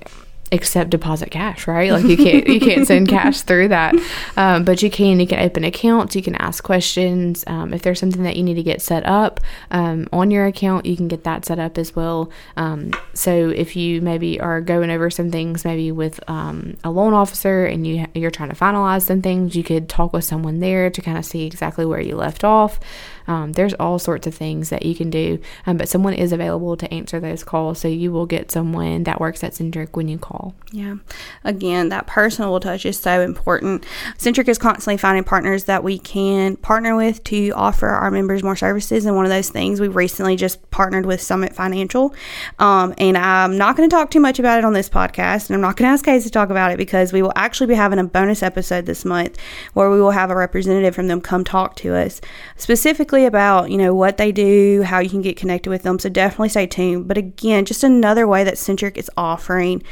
accept 0.51 0.89
deposit 0.89 1.31
cash, 1.31 1.67
right? 1.67 1.91
Like 1.91 2.05
you 2.05 2.17
can't 2.25 2.47
you 2.47 2.59
can't 2.59 2.87
send 2.87 3.07
cash 3.07 3.41
through 3.41 3.69
that, 3.69 3.95
um, 4.37 4.63
but 4.63 4.81
you 4.81 4.89
can. 4.89 5.19
You 5.19 5.27
can 5.27 5.39
open 5.39 5.63
accounts. 5.63 6.15
You 6.15 6.21
can 6.21 6.35
ask 6.35 6.63
questions. 6.63 7.43
Um, 7.47 7.73
if 7.73 7.81
there's 7.81 7.99
something 7.99 8.23
that 8.23 8.35
you 8.35 8.43
need 8.43 8.55
to 8.55 8.63
get 8.63 8.81
set 8.81 9.05
up 9.05 9.39
um, 9.71 10.07
on 10.11 10.31
your 10.31 10.45
account, 10.45 10.85
you 10.85 10.95
can 10.95 11.07
get 11.07 11.23
that 11.23 11.45
set 11.45 11.59
up 11.59 11.77
as 11.77 11.95
well. 11.95 12.31
Um, 12.57 12.91
so 13.13 13.49
if 13.49 13.75
you 13.75 14.01
maybe 14.01 14.39
are 14.39 14.61
going 14.61 14.89
over 14.89 15.09
some 15.09 15.31
things, 15.31 15.65
maybe 15.65 15.91
with 15.91 16.19
um, 16.29 16.77
a 16.83 16.91
loan 16.91 17.13
officer, 17.13 17.65
and 17.65 17.85
you 17.85 18.05
you're 18.13 18.31
trying 18.31 18.49
to 18.49 18.55
finalize 18.55 19.03
some 19.03 19.21
things, 19.21 19.55
you 19.55 19.63
could 19.63 19.89
talk 19.89 20.13
with 20.13 20.23
someone 20.23 20.59
there 20.59 20.89
to 20.89 21.01
kind 21.01 21.17
of 21.17 21.25
see 21.25 21.45
exactly 21.45 21.85
where 21.85 22.01
you 22.01 22.15
left 22.15 22.43
off. 22.43 22.79
Um, 23.29 23.51
there's 23.51 23.75
all 23.75 23.99
sorts 23.99 24.25
of 24.25 24.33
things 24.33 24.69
that 24.69 24.83
you 24.83 24.95
can 24.95 25.11
do, 25.11 25.39
um, 25.67 25.77
but 25.77 25.87
someone 25.87 26.15
is 26.15 26.31
available 26.31 26.75
to 26.77 26.91
answer 26.91 27.19
those 27.19 27.43
calls. 27.43 27.79
So 27.79 27.87
you 27.87 28.11
will 28.11 28.25
get 28.25 28.49
someone 28.49 29.03
that 29.03 29.19
works 29.19 29.43
at 29.43 29.53
Centric 29.53 29.95
when 29.95 30.07
you 30.07 30.17
call. 30.17 30.38
Yeah. 30.71 30.95
Again, 31.43 31.89
that 31.89 32.05
personal 32.07 32.59
touch 32.59 32.85
is 32.85 32.99
so 32.99 33.21
important. 33.21 33.85
Centric 34.17 34.47
is 34.47 34.57
constantly 34.57 34.97
finding 34.97 35.23
partners 35.23 35.63
that 35.65 35.83
we 35.83 35.97
can 35.97 36.57
partner 36.57 36.95
with 36.95 37.23
to 37.25 37.49
offer 37.51 37.87
our 37.87 38.11
members 38.11 38.43
more 38.43 38.55
services. 38.55 39.05
And 39.05 39.15
one 39.15 39.25
of 39.25 39.31
those 39.31 39.49
things, 39.49 39.81
we 39.81 39.87
recently 39.87 40.35
just 40.35 40.69
partnered 40.69 41.05
with 41.05 41.21
Summit 41.21 41.55
Financial. 41.55 42.13
Um, 42.59 42.93
and 42.97 43.17
I'm 43.17 43.57
not 43.57 43.75
going 43.75 43.89
to 43.89 43.95
talk 43.95 44.11
too 44.11 44.19
much 44.19 44.39
about 44.39 44.59
it 44.59 44.65
on 44.65 44.73
this 44.73 44.89
podcast. 44.89 45.49
And 45.49 45.55
I'm 45.55 45.61
not 45.61 45.75
going 45.75 45.87
to 45.87 45.93
ask 45.93 46.05
Casey 46.05 46.25
to 46.25 46.31
talk 46.31 46.49
about 46.49 46.71
it 46.71 46.77
because 46.77 47.11
we 47.11 47.21
will 47.21 47.33
actually 47.35 47.67
be 47.67 47.75
having 47.75 47.99
a 47.99 48.03
bonus 48.03 48.43
episode 48.43 48.85
this 48.85 49.03
month 49.05 49.37
where 49.73 49.89
we 49.89 49.99
will 49.99 50.11
have 50.11 50.29
a 50.29 50.35
representative 50.35 50.93
from 50.93 51.07
them 51.07 51.21
come 51.21 51.43
talk 51.43 51.75
to 51.77 51.95
us 51.95 52.21
specifically 52.57 53.25
about, 53.25 53.71
you 53.71 53.77
know, 53.77 53.93
what 53.95 54.17
they 54.17 54.31
do, 54.31 54.83
how 54.83 54.99
you 54.99 55.09
can 55.09 55.21
get 55.21 55.37
connected 55.37 55.69
with 55.69 55.83
them. 55.83 55.97
So 55.99 56.09
definitely 56.09 56.49
stay 56.49 56.67
tuned. 56.67 57.07
But 57.07 57.17
again, 57.17 57.65
just 57.65 57.83
another 57.83 58.27
way 58.27 58.43
that 58.43 58.57
Centric 58.57 58.97
is 58.97 59.09
offering, 59.17 59.83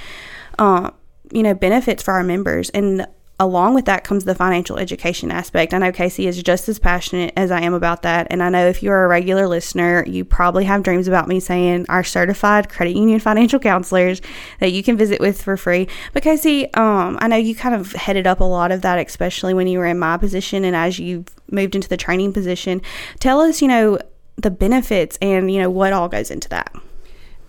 uh, 0.58 0.92
you 1.32 1.44
know, 1.44 1.54
benefits 1.54 2.04
for 2.04 2.14
our 2.14 2.24
members. 2.24 2.70
And 2.72 3.06
along 3.40 3.76
with 3.76 3.86
that 3.86 4.04
comes 4.04 4.26
the 4.26 4.34
financial 4.34 4.80
education 4.80 5.30
aspect. 5.30 5.74
I 5.74 5.78
know 5.78 5.92
Casey 5.92 6.26
is 6.26 6.42
just 6.42 6.68
as 6.68 6.80
passionate 6.80 7.34
as 7.38 7.52
I 7.52 7.62
am 7.62 7.74
about 7.74 8.02
that. 8.02 8.28
And 8.32 8.42
I 8.42 8.50
know 8.50 8.68
if 8.68 8.82
you're 8.82 9.06
a 9.06 9.08
regular 9.08 9.48
listener, 9.48 10.04
you 10.08 10.26
probably 10.26 10.66
have 10.66 10.82
dreams 10.82 11.08
about 11.08 11.28
me 11.28 11.40
saying 11.40 11.86
our 11.88 12.04
certified 12.04 12.70
credit 12.70 12.96
union 12.96 13.20
financial 13.20 13.60
counselors 13.60 14.22
that 14.60 14.72
you 14.72 14.82
can 14.82 14.98
visit 14.98 15.20
with 15.20 15.40
for 15.40 15.56
free. 15.56 15.88
But 16.14 16.24
Casey, 16.24 16.74
um, 16.74 17.18
I 17.22 17.28
know 17.28 17.36
you 17.36 17.54
kind 17.54 17.76
of 17.76 17.92
headed 17.92 18.26
up 18.26 18.40
a 18.40 18.44
lot 18.44 18.72
of 18.72 18.82
that, 18.82 18.98
especially 19.06 19.54
when 19.54 19.68
you 19.68 19.78
were 19.78 19.86
in 19.86 20.00
my 20.00 20.18
position 20.18 20.66
and 20.66 20.76
as 20.76 20.98
you've 20.98 21.28
moved 21.52 21.76
into 21.76 21.90
the 21.90 21.98
training 21.98 22.34
position. 22.34 22.82
Tell 23.20 23.40
us, 23.42 23.62
you 23.62 23.68
know, 23.68 24.00
the 24.38 24.52
benefits 24.52 25.18
and, 25.22 25.52
you 25.52 25.60
know, 25.62 25.70
what 25.70 25.94
all 25.94 26.10
goes 26.10 26.32
into 26.32 26.50
that. 26.50 26.74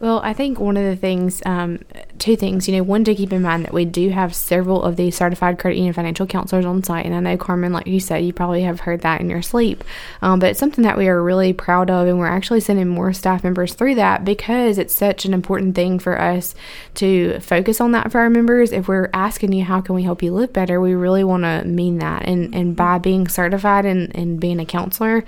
Well, 0.00 0.20
I 0.22 0.32
think 0.32 0.60
one 0.60 0.76
of 0.76 0.84
the 0.84 0.94
things, 0.94 1.42
um, 1.44 1.80
two 2.20 2.36
things, 2.36 2.68
you 2.68 2.76
know, 2.76 2.84
one 2.84 3.02
to 3.02 3.16
keep 3.16 3.32
in 3.32 3.42
mind 3.42 3.64
that 3.64 3.74
we 3.74 3.84
do 3.84 4.10
have 4.10 4.32
several 4.32 4.80
of 4.84 4.94
these 4.94 5.16
certified 5.16 5.58
credit 5.58 5.76
union 5.76 5.92
financial 5.92 6.24
counselors 6.24 6.64
on 6.64 6.84
site. 6.84 7.04
And 7.04 7.16
I 7.16 7.18
know, 7.18 7.36
Carmen, 7.36 7.72
like 7.72 7.88
you 7.88 7.98
said, 7.98 8.24
you 8.24 8.32
probably 8.32 8.62
have 8.62 8.80
heard 8.80 9.00
that 9.00 9.20
in 9.20 9.28
your 9.28 9.42
sleep. 9.42 9.82
Um, 10.22 10.38
but 10.38 10.50
it's 10.50 10.60
something 10.60 10.84
that 10.84 10.96
we 10.96 11.08
are 11.08 11.20
really 11.20 11.52
proud 11.52 11.90
of. 11.90 12.06
And 12.06 12.16
we're 12.16 12.28
actually 12.28 12.60
sending 12.60 12.86
more 12.86 13.12
staff 13.12 13.42
members 13.42 13.74
through 13.74 13.96
that 13.96 14.24
because 14.24 14.78
it's 14.78 14.94
such 14.94 15.24
an 15.24 15.34
important 15.34 15.74
thing 15.74 15.98
for 15.98 16.20
us 16.20 16.54
to 16.94 17.40
focus 17.40 17.80
on 17.80 17.90
that 17.90 18.12
for 18.12 18.20
our 18.20 18.30
members. 18.30 18.70
If 18.70 18.86
we're 18.86 19.10
asking 19.12 19.52
you, 19.52 19.64
how 19.64 19.80
can 19.80 19.96
we 19.96 20.04
help 20.04 20.22
you 20.22 20.32
live 20.32 20.52
better, 20.52 20.80
we 20.80 20.94
really 20.94 21.24
want 21.24 21.42
to 21.42 21.64
mean 21.64 21.98
that. 21.98 22.22
And, 22.24 22.54
and 22.54 22.76
by 22.76 22.98
being 22.98 23.26
certified 23.26 23.84
and, 23.84 24.14
and 24.14 24.38
being 24.38 24.60
a 24.60 24.66
counselor, 24.66 25.24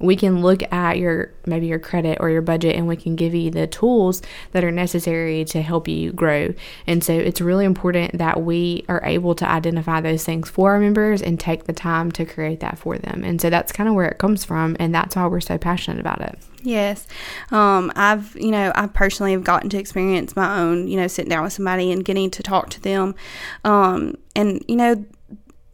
we 0.00 0.16
can 0.16 0.42
look 0.42 0.62
at 0.72 0.98
your 0.98 1.32
maybe 1.46 1.66
your 1.66 1.78
credit 1.78 2.18
or 2.20 2.30
your 2.30 2.42
budget 2.42 2.74
and 2.74 2.88
we 2.88 2.96
can 2.96 3.14
give 3.16 3.34
you 3.34 3.50
the 3.50 3.66
tools 3.66 4.22
that 4.52 4.64
are 4.64 4.72
necessary 4.72 5.44
to 5.44 5.62
help 5.62 5.86
you 5.86 6.12
grow. 6.12 6.52
And 6.86 7.02
so 7.04 7.12
it's 7.12 7.40
really 7.40 7.64
important 7.64 8.18
that 8.18 8.42
we 8.42 8.84
are 8.88 9.02
able 9.04 9.34
to 9.36 9.48
identify 9.48 10.00
those 10.00 10.24
things 10.24 10.48
for 10.48 10.72
our 10.72 10.80
members 10.80 11.22
and 11.22 11.38
take 11.38 11.64
the 11.64 11.72
time 11.72 12.10
to 12.12 12.24
create 12.24 12.60
that 12.60 12.78
for 12.78 12.98
them. 12.98 13.22
And 13.24 13.40
so 13.40 13.50
that's 13.50 13.72
kind 13.72 13.88
of 13.88 13.94
where 13.94 14.08
it 14.08 14.18
comes 14.18 14.44
from 14.44 14.76
and 14.80 14.94
that's 14.94 15.16
why 15.16 15.26
we're 15.26 15.40
so 15.40 15.58
passionate 15.58 16.00
about 16.00 16.20
it. 16.20 16.38
Yes. 16.62 17.06
Um, 17.50 17.92
I've, 17.94 18.34
you 18.36 18.50
know, 18.50 18.72
I 18.74 18.86
personally 18.86 19.32
have 19.32 19.44
gotten 19.44 19.68
to 19.70 19.78
experience 19.78 20.34
my 20.34 20.58
own, 20.58 20.88
you 20.88 20.96
know, 20.96 21.06
sitting 21.06 21.28
down 21.28 21.44
with 21.44 21.52
somebody 21.52 21.92
and 21.92 22.04
getting 22.04 22.30
to 22.30 22.42
talk 22.42 22.70
to 22.70 22.80
them. 22.80 23.14
Um, 23.64 24.16
and, 24.34 24.64
you 24.66 24.76
know, 24.76 25.04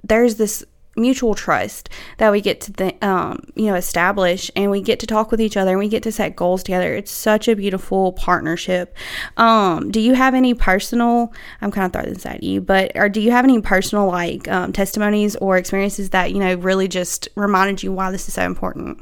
there's 0.02 0.34
this 0.34 0.64
mutual 1.00 1.34
trust 1.34 1.88
that 2.18 2.30
we 2.30 2.40
get 2.40 2.60
to 2.62 2.72
th- 2.72 3.02
um, 3.02 3.42
you 3.54 3.66
know 3.66 3.74
establish 3.74 4.50
and 4.54 4.70
we 4.70 4.80
get 4.80 5.00
to 5.00 5.06
talk 5.06 5.30
with 5.30 5.40
each 5.40 5.56
other 5.56 5.70
and 5.70 5.78
we 5.78 5.88
get 5.88 6.02
to 6.04 6.12
set 6.12 6.36
goals 6.36 6.62
together. 6.62 6.94
It's 6.94 7.10
such 7.10 7.48
a 7.48 7.56
beautiful 7.56 8.12
partnership. 8.12 8.96
Um, 9.36 9.90
do 9.90 10.00
you 10.00 10.14
have 10.14 10.34
any 10.34 10.54
personal 10.54 11.32
i'm 11.60 11.70
kind 11.70 11.86
of 11.86 11.92
throwing 11.92 12.14
this 12.14 12.26
at 12.26 12.42
you 12.42 12.60
but 12.60 12.92
or 12.94 13.08
do 13.08 13.20
you 13.20 13.30
have 13.30 13.44
any 13.44 13.60
personal 13.60 14.06
like 14.06 14.46
um, 14.48 14.72
testimonies 14.72 15.36
or 15.36 15.56
experiences 15.56 16.10
that 16.10 16.32
you 16.32 16.38
know 16.38 16.54
really 16.54 16.88
just 16.88 17.28
reminded 17.34 17.82
you 17.82 17.92
why 17.92 18.10
this 18.10 18.28
is 18.28 18.34
so 18.34 18.42
important? 18.42 18.98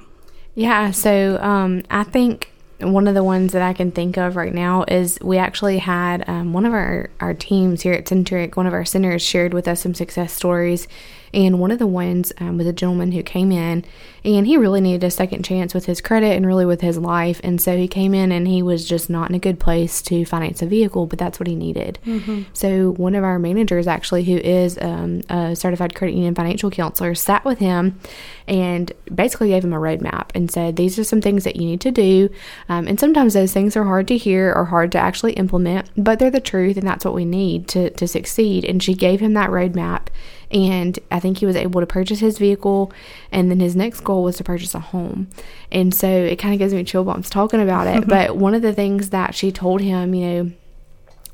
Yeah 0.55 0.91
so 0.91 1.39
um, 1.41 1.83
i 1.91 2.05
think 2.05 2.53
one 2.81 3.09
of 3.09 3.15
the 3.15 3.25
ones 3.25 3.53
that 3.53 3.63
I 3.63 3.73
can 3.73 3.91
think 3.91 4.17
of 4.17 4.37
right 4.37 4.55
now 4.55 4.85
is 4.87 5.19
we 5.21 5.37
actually 5.37 5.79
had 5.79 6.29
um, 6.29 6.53
one 6.53 6.65
of 6.65 6.73
our, 6.73 7.11
our 7.19 7.35
teams 7.35 7.83
here 7.83 7.93
at 7.93 8.07
Centric, 8.07 8.57
one 8.57 8.69
of 8.69 8.73
our 8.73 8.85
centers 8.85 9.21
shared 9.21 9.53
with 9.53 9.67
us 9.67 9.81
some 9.81 9.95
success 9.95 10.33
stories 10.33 10.87
and 11.33 11.61
one 11.61 11.71
of 11.71 11.79
the 11.79 11.87
ones 11.87 12.33
um, 12.39 12.59
was 12.59 12.67
a 12.67 12.73
gentleman 12.73 13.13
who 13.13 13.23
came 13.23 13.53
in 13.53 13.85
and 14.25 14.47
he 14.47 14.57
really 14.57 14.81
needed 14.81 15.05
a 15.05 15.11
second 15.11 15.45
chance 15.45 15.75
with 15.75 15.87
his 15.87 16.01
credit 16.01 16.37
and 16.37 16.47
really 16.47 16.67
with 16.67 16.81
his 16.81 16.99
life. 16.99 17.41
And 17.45 17.61
so 17.61 17.77
he 17.77 17.89
came 17.89 18.15
in 18.15 18.33
and 18.33 18.49
he 18.49 18.63
was 18.63 18.87
just 18.87 19.09
not 19.09 19.29
in 19.29 19.35
a 19.35 19.39
good 19.39 19.61
place 19.61 20.03
to 20.03 20.25
finance 20.25 20.61
a 20.61 20.67
vehicle, 20.67 21.07
but 21.07 21.19
that's 21.19 21.39
what 21.39 21.47
he 21.47 21.55
needed. 21.55 21.99
Mm-hmm. 22.05 22.43
So 22.53 22.93
one 22.93 23.15
of 23.15 23.25
our 23.25 23.39
managers, 23.39 23.87
actually, 23.87 24.25
who 24.25 24.37
is 24.37 24.79
um, 24.81 25.23
a 25.29 25.55
certified 25.55 25.95
credit 25.95 26.15
union 26.15 26.35
financial 26.35 26.71
counselor, 26.71 27.15
sat 27.15 27.45
with 27.45 27.59
him 27.59 27.99
and 28.47 28.93
basically 29.15 29.49
gave 29.49 29.65
him 29.65 29.73
a 29.73 29.79
roadmap 29.79 30.31
and 30.35 30.51
said, 30.51 30.77
These 30.77 30.99
are 30.99 31.05
some 31.05 31.21
things 31.21 31.45
that 31.45 31.57
you 31.57 31.67
need 31.67 31.81
to 31.83 31.91
do. 31.91 32.29
Um, 32.69 32.89
and 32.89 32.99
sometimes 32.99 33.35
those 33.35 33.53
things 33.53 33.77
are 33.77 33.85
hard 33.85 34.09
to 34.09 34.17
hear 34.17 34.53
or 34.53 34.67
hard 34.67 34.93
to 34.93 34.99
actually 34.99 35.35
implement, 35.35 35.91
but 35.97 36.19
they're 36.19 36.31
the 36.31 36.41
truth 36.41 36.77
and 36.77 36.87
that's 36.87 37.05
what 37.05 37.15
we 37.15 37.25
need 37.25 37.69
to, 37.69 37.91
to 37.91 38.09
succeed. 38.09 38.65
And 38.65 38.83
she 38.83 38.95
gave 38.95 39.21
him 39.21 39.35
that 39.35 39.51
roadmap 39.51 40.09
and 40.51 40.99
I 41.11 41.21
think 41.21 41.39
he 41.39 41.47
was 41.47 41.57
able 41.57 41.81
to 41.81 41.87
purchase 41.87 42.21
his 42.21 42.39
vehicle, 42.39 42.93
and 43.31 43.51
then 43.51 43.61
his 43.61 43.77
next 43.77 44.01
goal 44.01 44.23
was 44.25 44.37
to 44.39 44.45
purchase 44.45 44.75
a 44.75 44.81
home. 44.81 45.29
And 45.71 45.95
so 45.95 46.09
it 46.09 46.37
kind 46.37 46.55
of 46.55 46.59
gives 46.59 46.73
me 46.73 46.85
chill 46.85 47.05
bumps 47.05 47.31
talking 47.31 47.61
about 47.61 47.87
it. 47.87 48.09
but 48.09 48.37
one 48.37 48.55
of 48.55 48.63
the 48.63 48.73
things 48.73 49.11
that 49.11 49.35
she 49.35 49.53
told 49.53 49.81
him, 49.81 50.15
you 50.15 50.27
know, 50.27 50.53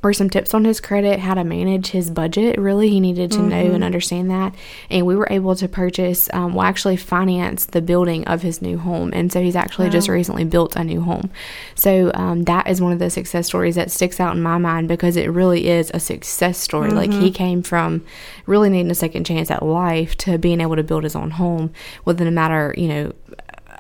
or 0.04 0.12
some 0.12 0.28
tips 0.28 0.52
on 0.52 0.64
his 0.64 0.80
credit, 0.80 1.18
how 1.18 1.34
to 1.34 1.42
manage 1.42 1.88
his 1.88 2.10
budget. 2.10 2.58
Really, 2.58 2.90
he 2.90 3.00
needed 3.00 3.30
to 3.32 3.38
mm-hmm. 3.38 3.48
know 3.48 3.56
and 3.56 3.72
mm-hmm. 3.72 3.82
understand 3.82 4.30
that. 4.30 4.54
And 4.90 5.06
we 5.06 5.16
were 5.16 5.28
able 5.30 5.56
to 5.56 5.66
purchase, 5.66 6.28
um, 6.34 6.54
well, 6.54 6.66
actually 6.66 6.96
finance 6.96 7.64
the 7.64 7.80
building 7.80 8.26
of 8.26 8.42
his 8.42 8.60
new 8.60 8.76
home. 8.76 9.10
And 9.14 9.32
so 9.32 9.40
he's 9.40 9.56
actually 9.56 9.86
wow. 9.86 9.92
just 9.92 10.08
recently 10.08 10.44
built 10.44 10.76
a 10.76 10.84
new 10.84 11.00
home. 11.00 11.30
So 11.74 12.10
um, 12.14 12.44
that 12.44 12.68
is 12.68 12.82
one 12.82 12.92
of 12.92 12.98
the 12.98 13.08
success 13.08 13.46
stories 13.46 13.76
that 13.76 13.90
sticks 13.90 14.20
out 14.20 14.36
in 14.36 14.42
my 14.42 14.58
mind 14.58 14.88
because 14.88 15.16
it 15.16 15.30
really 15.30 15.68
is 15.68 15.90
a 15.94 16.00
success 16.00 16.58
story. 16.58 16.90
Mm-hmm. 16.90 16.96
Like 16.98 17.12
he 17.12 17.30
came 17.30 17.62
from 17.62 18.04
really 18.46 18.68
needing 18.68 18.90
a 18.90 18.94
second 18.94 19.24
chance 19.24 19.50
at 19.50 19.62
life 19.62 20.16
to 20.18 20.36
being 20.36 20.60
able 20.60 20.76
to 20.76 20.82
build 20.82 21.04
his 21.04 21.16
own 21.16 21.30
home 21.30 21.72
within 22.04 22.26
a 22.26 22.30
matter, 22.30 22.74
you 22.76 22.88
know, 22.88 23.12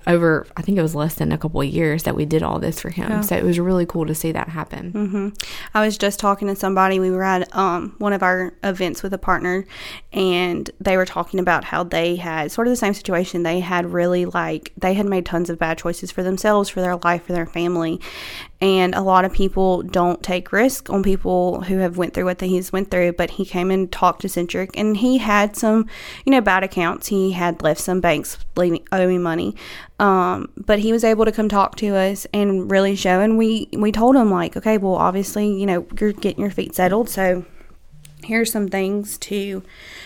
over 0.06 0.46
I 0.56 0.62
think 0.62 0.78
it 0.78 0.82
was 0.82 0.94
less 0.94 1.14
than 1.14 1.32
a 1.32 1.38
couple 1.38 1.60
of 1.60 1.66
years 1.66 2.02
that 2.04 2.14
we 2.14 2.24
did 2.24 2.42
all 2.42 2.58
this 2.58 2.80
for 2.80 2.90
him. 2.90 3.10
Yeah. 3.10 3.20
So 3.22 3.36
it 3.36 3.44
was 3.44 3.58
really 3.58 3.86
cool 3.86 4.06
to 4.06 4.14
see 4.14 4.32
that 4.32 4.48
happen. 4.48 4.92
Mm-hmm. 4.92 5.28
I 5.74 5.84
was 5.84 5.96
just 5.96 6.18
talking 6.18 6.48
to 6.48 6.56
somebody. 6.56 6.98
We 6.98 7.10
were 7.10 7.22
at 7.22 7.54
um, 7.54 7.94
one 7.98 8.12
of 8.12 8.22
our 8.22 8.54
events 8.62 9.02
with 9.02 9.12
a 9.14 9.18
partner, 9.18 9.66
and 10.12 10.70
they 10.80 10.96
were 10.96 11.06
talking 11.06 11.40
about 11.40 11.64
how 11.64 11.84
they 11.84 12.16
had 12.16 12.52
sort 12.52 12.66
of 12.66 12.72
the 12.72 12.76
same 12.76 12.94
situation. 12.94 13.42
They 13.42 13.60
had 13.60 13.92
really 13.92 14.26
like 14.26 14.72
they 14.76 14.94
had 14.94 15.06
made 15.06 15.26
tons 15.26 15.50
of 15.50 15.58
bad 15.58 15.78
choices 15.78 16.10
for 16.10 16.22
themselves, 16.22 16.68
for 16.68 16.80
their 16.80 16.96
life, 16.96 17.24
for 17.24 17.32
their 17.32 17.46
family, 17.46 18.00
and 18.64 18.94
a 18.94 19.02
lot 19.02 19.26
of 19.26 19.32
people 19.32 19.82
don't 19.82 20.22
take 20.22 20.50
risk 20.50 20.88
on 20.88 21.02
people 21.02 21.60
who 21.62 21.78
have 21.78 21.98
went 21.98 22.14
through 22.14 22.24
what 22.24 22.40
he's 22.40 22.72
went 22.72 22.90
through 22.90 23.12
but 23.12 23.30
he 23.32 23.44
came 23.44 23.70
and 23.70 23.92
talked 23.92 24.22
to 24.22 24.28
centric 24.28 24.70
and 24.74 24.96
he 24.96 25.18
had 25.18 25.54
some 25.54 25.86
you 26.24 26.32
know 26.32 26.40
bad 26.40 26.64
accounts 26.64 27.08
he 27.08 27.32
had 27.32 27.62
left 27.62 27.80
some 27.80 28.00
banks 28.00 28.38
leaving, 28.56 28.86
owing 28.90 29.22
money 29.22 29.54
um, 29.98 30.50
but 30.56 30.80
he 30.80 30.92
was 30.92 31.04
able 31.04 31.24
to 31.24 31.32
come 31.32 31.48
talk 31.48 31.76
to 31.76 31.94
us 31.96 32.26
and 32.32 32.70
really 32.70 32.96
show 32.96 33.20
and 33.20 33.38
we 33.38 33.68
we 33.72 33.92
told 33.92 34.16
him 34.16 34.30
like 34.30 34.56
okay 34.56 34.78
well 34.78 34.94
obviously 34.94 35.46
you 35.46 35.66
know 35.66 35.86
you're 36.00 36.12
getting 36.12 36.40
your 36.40 36.50
feet 36.50 36.74
settled 36.74 37.08
so 37.08 37.44
here's 38.24 38.50
some 38.50 38.68
things 38.68 39.18
to 39.18 39.62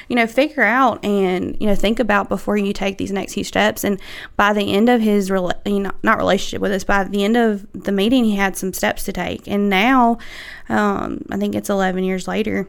you 0.08 0.16
know 0.16 0.26
figure 0.26 0.62
out 0.62 1.02
and 1.04 1.56
you 1.60 1.66
know 1.66 1.74
think 1.74 1.98
about 1.98 2.28
before 2.28 2.56
you 2.56 2.72
take 2.72 2.98
these 2.98 3.12
next 3.12 3.34
few 3.34 3.44
steps. 3.44 3.84
And 3.84 4.00
by 4.36 4.52
the 4.52 4.74
end 4.74 4.88
of 4.88 5.00
his 5.00 5.28
you 5.28 5.80
know 5.80 5.92
not 6.02 6.18
relationship 6.18 6.60
with 6.60 6.72
us 6.72 6.84
by 6.84 7.04
the 7.04 7.24
end 7.24 7.36
of 7.36 7.66
the 7.72 7.92
meeting 7.92 8.24
he 8.24 8.36
had 8.36 8.56
some 8.56 8.72
steps 8.72 9.04
to 9.04 9.12
take. 9.12 9.46
And 9.48 9.68
now 9.68 10.18
um, 10.68 11.24
i 11.30 11.36
think 11.36 11.54
it's 11.54 11.70
11 11.70 12.04
years 12.04 12.28
later 12.28 12.68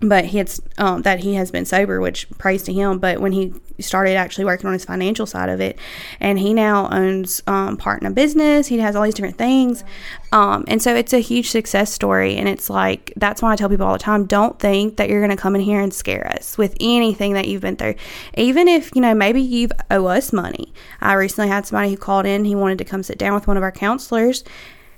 but 0.00 0.26
he 0.26 0.38
had 0.38 0.50
um, 0.78 1.02
that 1.02 1.20
he 1.20 1.34
has 1.34 1.50
been 1.50 1.64
sober, 1.64 2.00
which 2.00 2.28
praise 2.38 2.62
to 2.64 2.72
him. 2.72 2.98
But 2.98 3.20
when 3.20 3.32
he 3.32 3.54
started 3.80 4.16
actually 4.16 4.44
working 4.44 4.66
on 4.66 4.72
his 4.72 4.84
financial 4.84 5.26
side 5.26 5.48
of 5.48 5.60
it, 5.60 5.78
and 6.20 6.38
he 6.38 6.52
now 6.52 6.88
owns 6.90 7.42
um, 7.46 7.76
part 7.76 8.02
in 8.02 8.06
a 8.06 8.10
business, 8.10 8.66
he 8.66 8.78
has 8.78 8.96
all 8.96 9.04
these 9.04 9.14
different 9.14 9.38
things, 9.38 9.84
um, 10.32 10.64
and 10.68 10.82
so 10.82 10.94
it's 10.94 11.12
a 11.12 11.20
huge 11.20 11.50
success 11.50 11.92
story. 11.92 12.36
And 12.36 12.48
it's 12.48 12.68
like 12.68 13.12
that's 13.16 13.40
why 13.40 13.52
I 13.52 13.56
tell 13.56 13.68
people 13.68 13.86
all 13.86 13.92
the 13.92 13.98
time: 13.98 14.26
don't 14.26 14.58
think 14.58 14.96
that 14.96 15.08
you're 15.08 15.20
going 15.20 15.36
to 15.36 15.40
come 15.40 15.54
in 15.54 15.62
here 15.62 15.80
and 15.80 15.94
scare 15.94 16.26
us 16.28 16.58
with 16.58 16.76
anything 16.80 17.34
that 17.34 17.46
you've 17.46 17.62
been 17.62 17.76
through, 17.76 17.94
even 18.36 18.68
if 18.68 18.94
you 18.94 19.00
know 19.00 19.14
maybe 19.14 19.40
you 19.40 19.68
owe 19.90 20.06
us 20.06 20.32
money. 20.32 20.72
I 21.00 21.14
recently 21.14 21.48
had 21.48 21.66
somebody 21.66 21.90
who 21.90 21.96
called 21.96 22.26
in; 22.26 22.44
he 22.44 22.54
wanted 22.54 22.78
to 22.78 22.84
come 22.84 23.02
sit 23.02 23.18
down 23.18 23.34
with 23.34 23.46
one 23.46 23.56
of 23.56 23.62
our 23.62 23.72
counselors, 23.72 24.44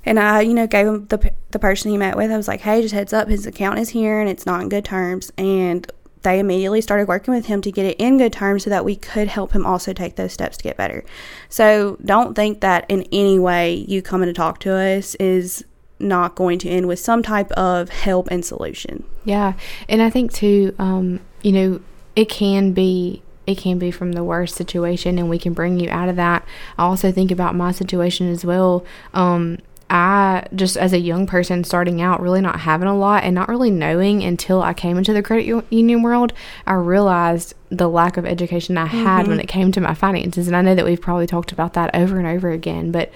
and 0.06 0.20
I, 0.20 0.40
you 0.40 0.54
know, 0.54 0.66
gave 0.66 0.86
him 0.86 1.06
the, 1.08 1.32
the 1.50 1.58
person 1.58 1.90
he 1.90 1.98
met 1.98 2.16
with, 2.16 2.30
I 2.30 2.36
was 2.36 2.48
like, 2.48 2.60
hey, 2.60 2.80
just 2.80 2.94
heads 2.94 3.12
up, 3.12 3.28
his 3.28 3.44
account 3.44 3.80
is 3.80 3.90
here 3.90 4.20
and 4.20 4.30
it's 4.30 4.46
not 4.46 4.62
in 4.62 4.68
good 4.68 4.84
terms. 4.84 5.32
And 5.36 5.90
they 6.22 6.38
immediately 6.38 6.80
started 6.80 7.08
working 7.08 7.34
with 7.34 7.46
him 7.46 7.60
to 7.62 7.72
get 7.72 7.84
it 7.84 7.96
in 7.98 8.16
good 8.16 8.32
terms 8.32 8.64
so 8.64 8.70
that 8.70 8.84
we 8.84 8.96
could 8.96 9.28
help 9.28 9.52
him 9.52 9.66
also 9.66 9.92
take 9.92 10.16
those 10.16 10.32
steps 10.32 10.56
to 10.58 10.62
get 10.62 10.76
better. 10.76 11.04
So 11.48 11.98
don't 12.04 12.34
think 12.34 12.60
that 12.60 12.86
in 12.88 13.06
any 13.12 13.38
way 13.38 13.74
you 13.74 14.00
coming 14.00 14.26
to 14.26 14.32
talk 14.32 14.60
to 14.60 14.72
us 14.72 15.16
is 15.16 15.64
not 15.98 16.34
going 16.34 16.58
to 16.60 16.68
end 16.68 16.88
with 16.88 17.00
some 17.00 17.22
type 17.22 17.50
of 17.52 17.88
help 17.88 18.28
and 18.30 18.44
solution. 18.44 19.04
Yeah. 19.24 19.54
And 19.88 20.02
I 20.02 20.10
think 20.10 20.32
too, 20.32 20.74
um, 20.78 21.20
you 21.42 21.52
know, 21.52 21.80
it 22.14 22.28
can 22.28 22.72
be 22.72 23.22
it 23.46 23.58
can 23.58 23.78
be 23.78 23.92
from 23.92 24.12
the 24.12 24.24
worst 24.24 24.56
situation 24.56 25.18
and 25.18 25.30
we 25.30 25.38
can 25.38 25.52
bring 25.52 25.78
you 25.78 25.88
out 25.88 26.08
of 26.08 26.16
that. 26.16 26.44
I 26.76 26.82
also 26.82 27.12
think 27.12 27.30
about 27.30 27.54
my 27.54 27.70
situation 27.70 28.28
as 28.28 28.44
well. 28.44 28.84
Um, 29.14 29.58
I 29.88 30.46
just 30.54 30.76
as 30.76 30.92
a 30.92 30.98
young 30.98 31.26
person 31.26 31.62
starting 31.62 32.00
out 32.00 32.20
really 32.20 32.40
not 32.40 32.60
having 32.60 32.88
a 32.88 32.96
lot 32.96 33.22
and 33.22 33.34
not 33.34 33.48
really 33.48 33.70
knowing 33.70 34.24
until 34.24 34.60
I 34.60 34.74
came 34.74 34.98
into 34.98 35.12
the 35.12 35.22
credit 35.22 35.44
union 35.70 36.02
world 36.02 36.32
I 36.66 36.74
realized 36.74 37.54
the 37.68 37.88
lack 37.88 38.16
of 38.16 38.26
education 38.26 38.76
I 38.78 38.86
had 38.86 39.22
mm-hmm. 39.22 39.30
when 39.30 39.40
it 39.40 39.46
came 39.46 39.70
to 39.72 39.80
my 39.80 39.94
finances 39.94 40.48
and 40.48 40.56
I 40.56 40.62
know 40.62 40.74
that 40.74 40.84
we've 40.84 41.00
probably 41.00 41.28
talked 41.28 41.52
about 41.52 41.74
that 41.74 41.94
over 41.94 42.18
and 42.18 42.26
over 42.26 42.50
again 42.50 42.90
but 42.90 43.12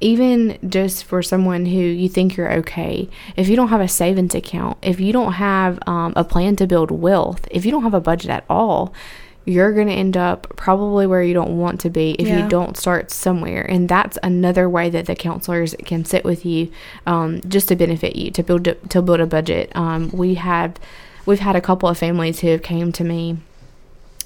even 0.00 0.58
just 0.68 1.04
for 1.04 1.22
someone 1.22 1.66
who 1.66 1.78
you 1.78 2.08
think 2.08 2.36
you're 2.36 2.50
okay, 2.50 3.08
if 3.36 3.48
you 3.48 3.56
don't 3.56 3.68
have 3.68 3.80
a 3.82 3.88
savings 3.88 4.34
account, 4.34 4.78
if 4.82 4.98
you 4.98 5.12
don't 5.12 5.34
have 5.34 5.78
um, 5.86 6.14
a 6.16 6.24
plan 6.24 6.56
to 6.56 6.66
build 6.66 6.90
wealth, 6.90 7.46
if 7.50 7.64
you 7.64 7.70
don't 7.70 7.82
have 7.82 7.94
a 7.94 8.00
budget 8.00 8.30
at 8.30 8.44
all, 8.48 8.94
you're 9.50 9.72
going 9.72 9.88
to 9.88 9.92
end 9.92 10.16
up 10.16 10.56
probably 10.56 11.06
where 11.06 11.22
you 11.22 11.34
don't 11.34 11.58
want 11.58 11.80
to 11.80 11.90
be 11.90 12.12
if 12.12 12.28
yeah. 12.28 12.42
you 12.42 12.48
don't 12.48 12.76
start 12.76 13.10
somewhere. 13.10 13.62
And 13.62 13.88
that's 13.88 14.18
another 14.22 14.68
way 14.68 14.90
that 14.90 15.06
the 15.06 15.16
counselors 15.16 15.74
can 15.84 16.04
sit 16.04 16.24
with 16.24 16.46
you 16.46 16.70
um, 17.06 17.40
just 17.48 17.68
to 17.68 17.76
benefit 17.76 18.16
you 18.16 18.30
to 18.30 18.42
build 18.42 18.64
to 18.64 19.02
build 19.02 19.20
a 19.20 19.26
budget. 19.26 19.70
Um, 19.74 20.10
we 20.10 20.34
have 20.34 20.76
we've 21.26 21.40
had 21.40 21.56
a 21.56 21.60
couple 21.60 21.88
of 21.88 21.98
families 21.98 22.40
who 22.40 22.48
have 22.48 22.62
came 22.62 22.92
to 22.92 23.04
me 23.04 23.38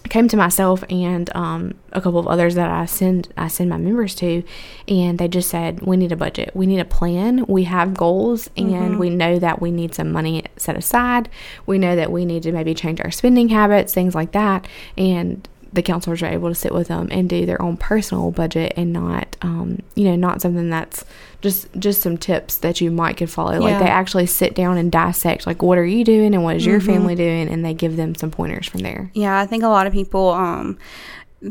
came 0.09 0.29
to 0.29 0.37
myself 0.37 0.85
and 0.91 1.35
um, 1.35 1.75
a 1.93 2.01
couple 2.01 2.21
of 2.21 2.27
others 2.27 2.55
that 2.55 2.71
I 2.71 2.85
send 2.87 3.33
I 3.37 3.49
send 3.49 3.71
my 3.71 3.79
members 3.79 4.15
to, 4.17 4.43
and 4.87 5.19
they 5.19 5.29
just 5.29 5.51
said 5.51 5.81
we 5.81 5.97
need 5.97 6.13
a 6.13 6.17
budget, 6.17 6.55
we 6.55 6.67
need 6.67 6.81
a 6.81 6.85
plan, 6.85 7.45
we 7.47 7.65
have 7.65 7.95
goals, 7.95 8.51
and 8.57 8.71
mm-hmm. 8.71 8.99
we 8.99 9.11
know 9.11 9.39
that 9.39 9.61
we 9.61 9.71
need 9.71 9.95
some 9.95 10.13
money 10.13 10.45
set 10.57 10.77
aside. 10.77 11.29
We 11.67 11.79
know 11.79 11.97
that 11.97 12.13
we 12.13 12.25
need 12.25 12.43
to 12.45 12.53
maybe 12.53 12.75
change 12.75 13.01
our 13.01 13.11
spending 13.11 13.49
habits, 13.49 13.95
things 13.95 14.15
like 14.15 14.33
that, 14.33 14.67
and 14.97 15.49
the 15.75 15.83
counselors 15.83 16.23
are 16.23 16.27
able 16.27 16.49
to 16.49 16.55
sit 16.55 16.73
with 16.73 16.89
them 16.89 17.09
and 17.11 17.29
do 17.29 17.45
their 17.45 17.61
own 17.61 17.77
personal 17.77 18.31
budget 18.31 18.73
and 18.77 18.93
not 18.93 19.37
um, 19.43 19.81
you 19.95 20.05
know 20.05 20.17
not 20.17 20.41
something 20.41 20.71
that's 20.71 21.05
just 21.45 21.69
just 21.79 22.01
some 22.01 22.17
tips 22.17 22.57
that 22.57 22.81
you 22.81 22.91
might 22.91 23.19
could 23.19 23.29
follow 23.29 23.53
yeah. 23.53 23.59
like 23.59 23.79
they 23.79 23.89
actually 23.89 24.25
sit 24.25 24.55
down 24.55 24.79
and 24.79 24.91
dissect 24.91 25.47
like 25.47 25.63
what 25.63 25.77
are 25.77 25.85
you 25.85 26.03
doing 26.03 26.35
and 26.35 26.43
what 26.43 26.57
is 26.57 26.65
your 26.65 26.79
mm-hmm. 26.79 26.93
family 26.93 27.15
doing 27.15 27.49
and 27.51 27.63
they 27.63 27.75
give 27.75 27.97
them 27.97 28.15
some 28.15 28.31
pointers 28.31 28.67
from 28.67 28.81
there 28.81 29.11
yeah 29.13 29.39
i 29.39 29.47
think 29.47 29.63
a 29.63 29.69
lot 29.69 29.87
of 29.87 29.93
people 29.93 30.31
um, 30.31 30.79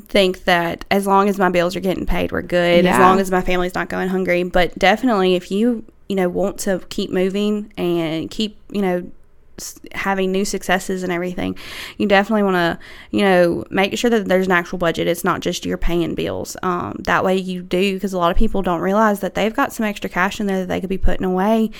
think 0.08 0.46
that 0.46 0.84
as 0.90 1.06
long 1.06 1.30
as 1.30 1.38
my 1.38 1.50
bills 1.50 1.76
are 1.76 1.80
getting 1.80 2.08
paid 2.08 2.32
we're 2.32 2.42
good 2.42 2.84
yeah. 2.84 2.94
as 2.96 3.00
long 3.00 3.20
as 3.20 3.30
my 3.30 3.42
family's 3.42 3.76
not 3.76 3.88
going 3.88 4.10
hungry 4.10 4.42
but 4.42 4.78
definitely 4.80 5.36
if 5.36 5.52
you 5.52 5.86
you 6.10 6.16
know 6.16 6.28
want 6.28 6.58
to 6.58 6.80
keep 6.90 7.12
moving 7.12 7.72
and 7.78 8.32
keep 8.32 8.58
you 8.72 8.82
know 8.82 9.10
having 9.94 10.32
new 10.32 10.46
successes 10.46 11.04
and 11.04 11.12
everything, 11.12 11.58
you 11.98 12.08
definitely 12.08 12.44
want 12.44 12.56
to, 12.56 12.80
you 13.12 13.22
know, 13.22 13.64
make 13.70 13.98
sure 13.98 14.10
that 14.10 14.28
there's 14.28 14.48
an 14.48 14.52
actual 14.52 14.78
budget. 14.78 15.08
It's 15.08 15.24
not 15.24 15.42
just 15.42 15.66
you're 15.66 15.78
paying 15.78 16.16
bills. 16.16 16.58
Um, 16.64 16.96
that 17.06 17.24
way 17.24 17.38
you 17.38 17.62
do, 17.62 17.94
because 17.94 18.14
a 18.14 18.18
lot 18.18 18.32
of 18.32 18.38
people 18.38 18.62
don't 18.62 18.82
realize 18.82 19.20
that 19.20 19.36
they've 19.36 19.54
got 19.54 19.72
some 19.72 19.86
extra 19.86 20.10
cash 20.10 20.40
in 20.40 20.48
there 20.48 20.62
that 20.62 20.68
they 20.68 20.80
could 20.80 20.90
be 20.90 20.98
putting 20.98 21.26
away. 21.26 21.72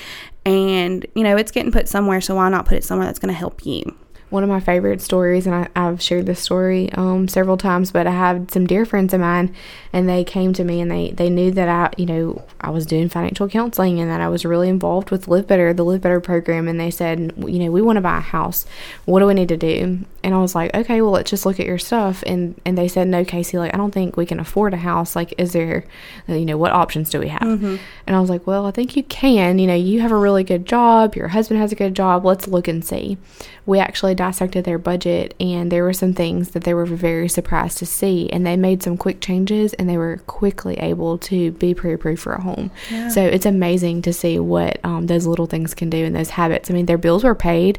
And, 0.46 1.06
you 1.14 1.24
know, 1.24 1.36
it's 1.36 1.50
getting 1.50 1.72
put 1.72 1.88
somewhere. 1.88 2.20
So 2.20 2.36
why 2.36 2.48
not 2.48 2.66
put 2.66 2.78
it 2.78 2.84
somewhere 2.84 3.06
that's 3.06 3.18
going 3.18 3.32
to 3.32 3.38
help 3.38 3.64
you? 3.66 3.96
One 4.34 4.42
of 4.42 4.50
my 4.50 4.58
favorite 4.58 5.00
stories, 5.00 5.46
and 5.46 5.54
I, 5.54 5.80
have 5.80 6.02
shared 6.02 6.26
this 6.26 6.40
story 6.40 6.92
um, 6.94 7.28
several 7.28 7.56
times, 7.56 7.92
but 7.92 8.08
I 8.08 8.10
had 8.10 8.50
some 8.50 8.66
dear 8.66 8.84
friends 8.84 9.14
of 9.14 9.20
mine, 9.20 9.54
and 9.92 10.08
they 10.08 10.24
came 10.24 10.52
to 10.54 10.64
me 10.64 10.80
and 10.80 10.90
they, 10.90 11.12
they 11.12 11.30
knew 11.30 11.52
that 11.52 11.68
I, 11.68 11.94
you 11.96 12.04
know, 12.04 12.44
I 12.60 12.70
was 12.70 12.84
doing 12.84 13.08
financial 13.08 13.48
counseling 13.48 14.00
and 14.00 14.10
that 14.10 14.20
I 14.20 14.28
was 14.28 14.44
really 14.44 14.68
involved 14.68 15.12
with 15.12 15.28
Live 15.28 15.46
Better, 15.46 15.72
the 15.72 15.84
Live 15.84 16.00
Better 16.00 16.20
program, 16.20 16.66
and 16.66 16.80
they 16.80 16.90
said, 16.90 17.32
you 17.36 17.60
know, 17.60 17.70
we 17.70 17.80
want 17.80 17.96
to 17.98 18.00
buy 18.00 18.18
a 18.18 18.20
house. 18.20 18.66
What 19.04 19.20
do 19.20 19.26
we 19.26 19.34
need 19.34 19.50
to 19.50 19.56
do? 19.56 20.00
And 20.24 20.34
I 20.34 20.38
was 20.38 20.54
like, 20.56 20.74
okay, 20.74 21.00
well, 21.00 21.12
let's 21.12 21.30
just 21.30 21.46
look 21.46 21.60
at 21.60 21.66
your 21.66 21.78
stuff. 21.78 22.24
And 22.26 22.60
and 22.64 22.76
they 22.76 22.88
said, 22.88 23.06
no, 23.06 23.24
Casey, 23.24 23.58
like 23.58 23.72
I 23.72 23.76
don't 23.76 23.92
think 23.92 24.16
we 24.16 24.26
can 24.26 24.40
afford 24.40 24.74
a 24.74 24.78
house. 24.78 25.14
Like, 25.14 25.32
is 25.38 25.52
there, 25.52 25.84
you 26.26 26.46
know, 26.46 26.56
what 26.56 26.72
options 26.72 27.10
do 27.10 27.20
we 27.20 27.28
have? 27.28 27.42
Mm-hmm. 27.42 27.76
And 28.06 28.16
I 28.16 28.20
was 28.20 28.30
like, 28.30 28.46
well, 28.46 28.66
I 28.66 28.72
think 28.72 28.96
you 28.96 29.04
can. 29.04 29.58
You 29.58 29.68
know, 29.68 29.74
you 29.74 30.00
have 30.00 30.10
a 30.10 30.16
really 30.16 30.42
good 30.42 30.66
job. 30.66 31.14
Your 31.14 31.28
husband 31.28 31.60
has 31.60 31.70
a 31.70 31.76
good 31.76 31.94
job. 31.94 32.24
Let's 32.24 32.48
look 32.48 32.66
and 32.66 32.84
see. 32.84 33.18
We 33.66 33.78
actually 33.78 34.14
dissected 34.24 34.64
their 34.64 34.78
budget, 34.78 35.34
and 35.38 35.70
there 35.70 35.84
were 35.84 35.92
some 35.92 36.14
things 36.14 36.52
that 36.52 36.64
they 36.64 36.74
were 36.74 36.86
very 36.86 37.28
surprised 37.28 37.76
to 37.78 37.86
see. 37.86 38.30
And 38.30 38.46
they 38.46 38.56
made 38.56 38.82
some 38.82 38.96
quick 38.96 39.20
changes, 39.20 39.74
and 39.74 39.88
they 39.88 39.98
were 39.98 40.22
quickly 40.26 40.76
able 40.78 41.18
to 41.30 41.52
be 41.52 41.74
pre-approved 41.74 42.22
for 42.22 42.32
a 42.32 42.40
home. 42.40 42.70
Yeah. 42.90 43.08
So 43.08 43.22
it's 43.22 43.46
amazing 43.46 44.02
to 44.02 44.12
see 44.12 44.38
what 44.38 44.80
um, 44.82 45.06
those 45.06 45.26
little 45.26 45.46
things 45.46 45.74
can 45.74 45.90
do 45.90 46.04
and 46.06 46.16
those 46.16 46.30
habits. 46.30 46.70
I 46.70 46.74
mean, 46.74 46.86
their 46.86 46.98
bills 46.98 47.22
were 47.24 47.34
paid 47.34 47.78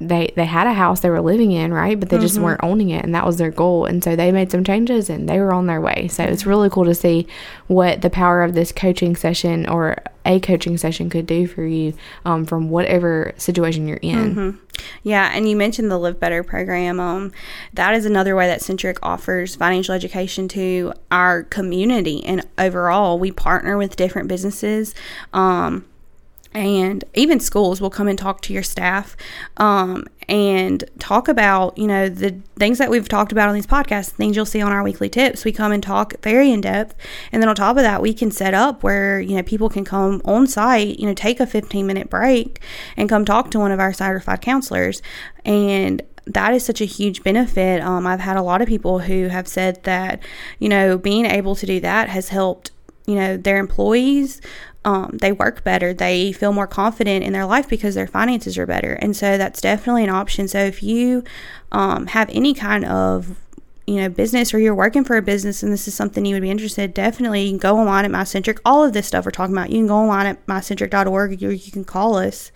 they 0.00 0.32
they 0.36 0.46
had 0.46 0.66
a 0.66 0.72
house 0.72 1.00
they 1.00 1.10
were 1.10 1.20
living 1.20 1.52
in, 1.52 1.72
right? 1.72 1.98
But 1.98 2.08
they 2.08 2.18
just 2.18 2.34
mm-hmm. 2.34 2.44
weren't 2.44 2.60
owning 2.62 2.90
it, 2.90 3.04
and 3.04 3.14
that 3.14 3.26
was 3.26 3.36
their 3.36 3.50
goal. 3.50 3.84
And 3.84 4.02
so 4.02 4.16
they 4.16 4.32
made 4.32 4.50
some 4.50 4.64
changes, 4.64 5.10
and 5.10 5.28
they 5.28 5.38
were 5.38 5.52
on 5.52 5.66
their 5.66 5.80
way. 5.80 6.08
So 6.08 6.24
it's 6.24 6.46
really 6.46 6.70
cool 6.70 6.84
to 6.84 6.94
see 6.94 7.26
what 7.66 8.02
the 8.02 8.10
power 8.10 8.42
of 8.42 8.54
this 8.54 8.72
coaching 8.72 9.14
session 9.14 9.68
or 9.68 9.96
a 10.24 10.40
coaching 10.40 10.76
session 10.76 11.10
could 11.10 11.26
do 11.26 11.46
for 11.46 11.64
you 11.64 11.94
um, 12.24 12.44
from 12.44 12.70
whatever 12.70 13.34
situation 13.36 13.86
you're 13.86 13.98
in. 13.98 14.34
Mm-hmm. 14.34 14.58
Yeah, 15.02 15.30
and 15.32 15.48
you 15.48 15.56
mentioned 15.56 15.90
the 15.90 15.98
Live 15.98 16.18
Better 16.18 16.42
program. 16.42 17.00
Um, 17.00 17.32
that 17.74 17.94
is 17.94 18.06
another 18.06 18.34
way 18.34 18.46
that 18.46 18.62
Centric 18.62 18.98
offers 19.02 19.56
financial 19.56 19.94
education 19.94 20.48
to 20.48 20.92
our 21.10 21.42
community, 21.44 22.24
and 22.24 22.46
overall, 22.58 23.18
we 23.18 23.32
partner 23.32 23.76
with 23.76 23.96
different 23.96 24.28
businesses. 24.28 24.94
Um, 25.32 25.84
and 26.52 27.04
even 27.14 27.38
schools 27.38 27.80
will 27.80 27.90
come 27.90 28.08
and 28.08 28.18
talk 28.18 28.40
to 28.42 28.52
your 28.52 28.62
staff 28.62 29.16
um, 29.58 30.04
and 30.28 30.82
talk 30.98 31.28
about 31.28 31.76
you 31.78 31.86
know 31.86 32.08
the 32.08 32.36
things 32.56 32.78
that 32.78 32.90
we've 32.90 33.08
talked 33.08 33.30
about 33.30 33.48
on 33.48 33.54
these 33.54 33.66
podcasts 33.66 34.10
things 34.10 34.34
you'll 34.34 34.44
see 34.46 34.60
on 34.60 34.72
our 34.72 34.82
weekly 34.82 35.08
tips. 35.08 35.44
We 35.44 35.52
come 35.52 35.70
and 35.70 35.82
talk 35.82 36.14
very 36.22 36.50
in 36.50 36.60
depth. 36.60 36.94
And 37.30 37.42
then 37.42 37.48
on 37.48 37.54
top 37.54 37.76
of 37.76 37.82
that 37.82 38.02
we 38.02 38.12
can 38.12 38.30
set 38.30 38.54
up 38.54 38.82
where 38.82 39.20
you 39.20 39.36
know 39.36 39.42
people 39.42 39.68
can 39.68 39.84
come 39.84 40.20
on 40.24 40.46
site 40.46 40.98
you 40.98 41.06
know 41.06 41.14
take 41.14 41.40
a 41.40 41.46
15 41.46 41.86
minute 41.86 42.10
break 42.10 42.60
and 42.96 43.08
come 43.08 43.24
talk 43.24 43.50
to 43.52 43.60
one 43.60 43.72
of 43.72 43.80
our 43.80 43.92
certified 43.92 44.40
counselors. 44.40 45.02
And 45.44 46.02
that 46.26 46.52
is 46.52 46.64
such 46.64 46.80
a 46.80 46.84
huge 46.84 47.22
benefit. 47.22 47.80
Um, 47.80 48.06
i've 48.06 48.20
had 48.20 48.36
a 48.36 48.42
lot 48.42 48.60
of 48.60 48.68
people 48.68 49.00
who 49.00 49.28
have 49.28 49.46
said 49.46 49.82
that 49.84 50.20
you 50.58 50.68
know 50.68 50.98
being 50.98 51.26
able 51.26 51.54
to 51.54 51.66
do 51.66 51.80
that 51.80 52.08
has 52.08 52.28
helped 52.28 52.72
you 53.06 53.14
know 53.16 53.36
their 53.36 53.58
employees 53.58 54.40
um, 54.84 55.18
they 55.20 55.32
work 55.32 55.62
better. 55.62 55.92
They 55.92 56.32
feel 56.32 56.52
more 56.52 56.66
confident 56.66 57.24
in 57.24 57.32
their 57.32 57.44
life 57.44 57.68
because 57.68 57.94
their 57.94 58.06
finances 58.06 58.56
are 58.56 58.66
better. 58.66 58.94
And 58.94 59.14
so 59.14 59.36
that's 59.36 59.60
definitely 59.60 60.04
an 60.04 60.10
option. 60.10 60.48
So 60.48 60.58
if 60.58 60.82
you 60.82 61.22
um, 61.70 62.06
have 62.08 62.30
any 62.32 62.54
kind 62.54 62.84
of 62.84 63.36
you 63.90 64.00
know 64.00 64.08
business 64.08 64.54
or 64.54 64.60
you're 64.60 64.74
working 64.74 65.02
for 65.02 65.16
a 65.16 65.22
business 65.22 65.62
and 65.64 65.72
this 65.72 65.88
is 65.88 65.94
something 65.94 66.24
you 66.24 66.34
would 66.34 66.42
be 66.42 66.50
interested 66.50 66.94
definitely 66.94 67.42
you 67.42 67.50
can 67.50 67.58
go 67.58 67.76
online 67.76 68.04
at 68.04 68.10
mycentric. 68.10 68.60
All 68.64 68.84
of 68.84 68.92
this 68.92 69.08
stuff 69.08 69.24
we're 69.24 69.32
talking 69.32 69.54
about 69.54 69.70
you 69.70 69.78
can 69.78 69.88
go 69.88 69.96
online 69.96 70.26
at 70.26 70.46
mycentric.org 70.46 71.42
or 71.42 71.52
you 71.52 71.72
can 71.72 71.84
call 71.84 72.16
us 72.16 72.52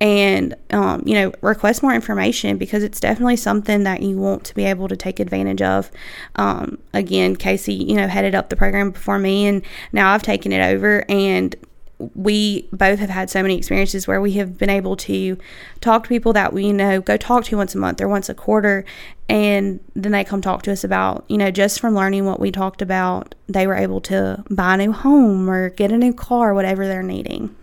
and 0.00 0.54
um, 0.70 1.02
you 1.04 1.14
know 1.14 1.32
request 1.42 1.82
more 1.82 1.94
information 1.94 2.56
because 2.56 2.82
it's 2.82 2.98
definitely 2.98 3.36
something 3.36 3.82
that 3.84 4.02
you 4.02 4.16
want 4.16 4.44
to 4.44 4.54
be 4.54 4.64
able 4.64 4.88
to 4.88 4.96
take 4.96 5.20
advantage 5.20 5.60
of. 5.60 5.90
Um, 6.36 6.78
again 6.94 7.36
casey 7.36 7.74
you 7.74 7.96
know 7.96 8.08
headed 8.08 8.34
up 8.34 8.48
the 8.48 8.56
program 8.56 8.90
before 8.90 9.18
me 9.18 9.46
and 9.46 9.62
now 9.92 10.14
i've 10.14 10.22
taken 10.22 10.52
it 10.52 10.64
over 10.64 11.04
and 11.08 11.56
we 11.98 12.68
both 12.72 12.98
have 12.98 13.10
had 13.10 13.30
so 13.30 13.42
many 13.42 13.56
experiences 13.56 14.06
where 14.06 14.20
we 14.20 14.32
have 14.32 14.58
been 14.58 14.70
able 14.70 14.96
to 14.96 15.38
talk 15.80 16.04
to 16.04 16.08
people 16.08 16.32
that 16.32 16.52
we 16.52 16.66
you 16.66 16.72
know 16.72 17.00
go 17.00 17.16
talk 17.16 17.44
to 17.44 17.56
once 17.56 17.74
a 17.74 17.78
month 17.78 18.00
or 18.00 18.08
once 18.08 18.28
a 18.28 18.34
quarter 18.34 18.84
and 19.28 19.80
then 19.94 20.12
they 20.12 20.24
come 20.24 20.40
talk 20.40 20.62
to 20.62 20.72
us 20.72 20.82
about 20.82 21.24
you 21.28 21.38
know 21.38 21.50
just 21.50 21.80
from 21.80 21.94
learning 21.94 22.26
what 22.26 22.40
we 22.40 22.50
talked 22.50 22.82
about 22.82 23.34
they 23.48 23.66
were 23.66 23.76
able 23.76 24.00
to 24.00 24.42
buy 24.50 24.74
a 24.74 24.76
new 24.76 24.92
home 24.92 25.48
or 25.48 25.70
get 25.70 25.92
a 25.92 25.96
new 25.96 26.12
car 26.12 26.52
whatever 26.52 26.86
they're 26.86 27.02
needing. 27.02 27.54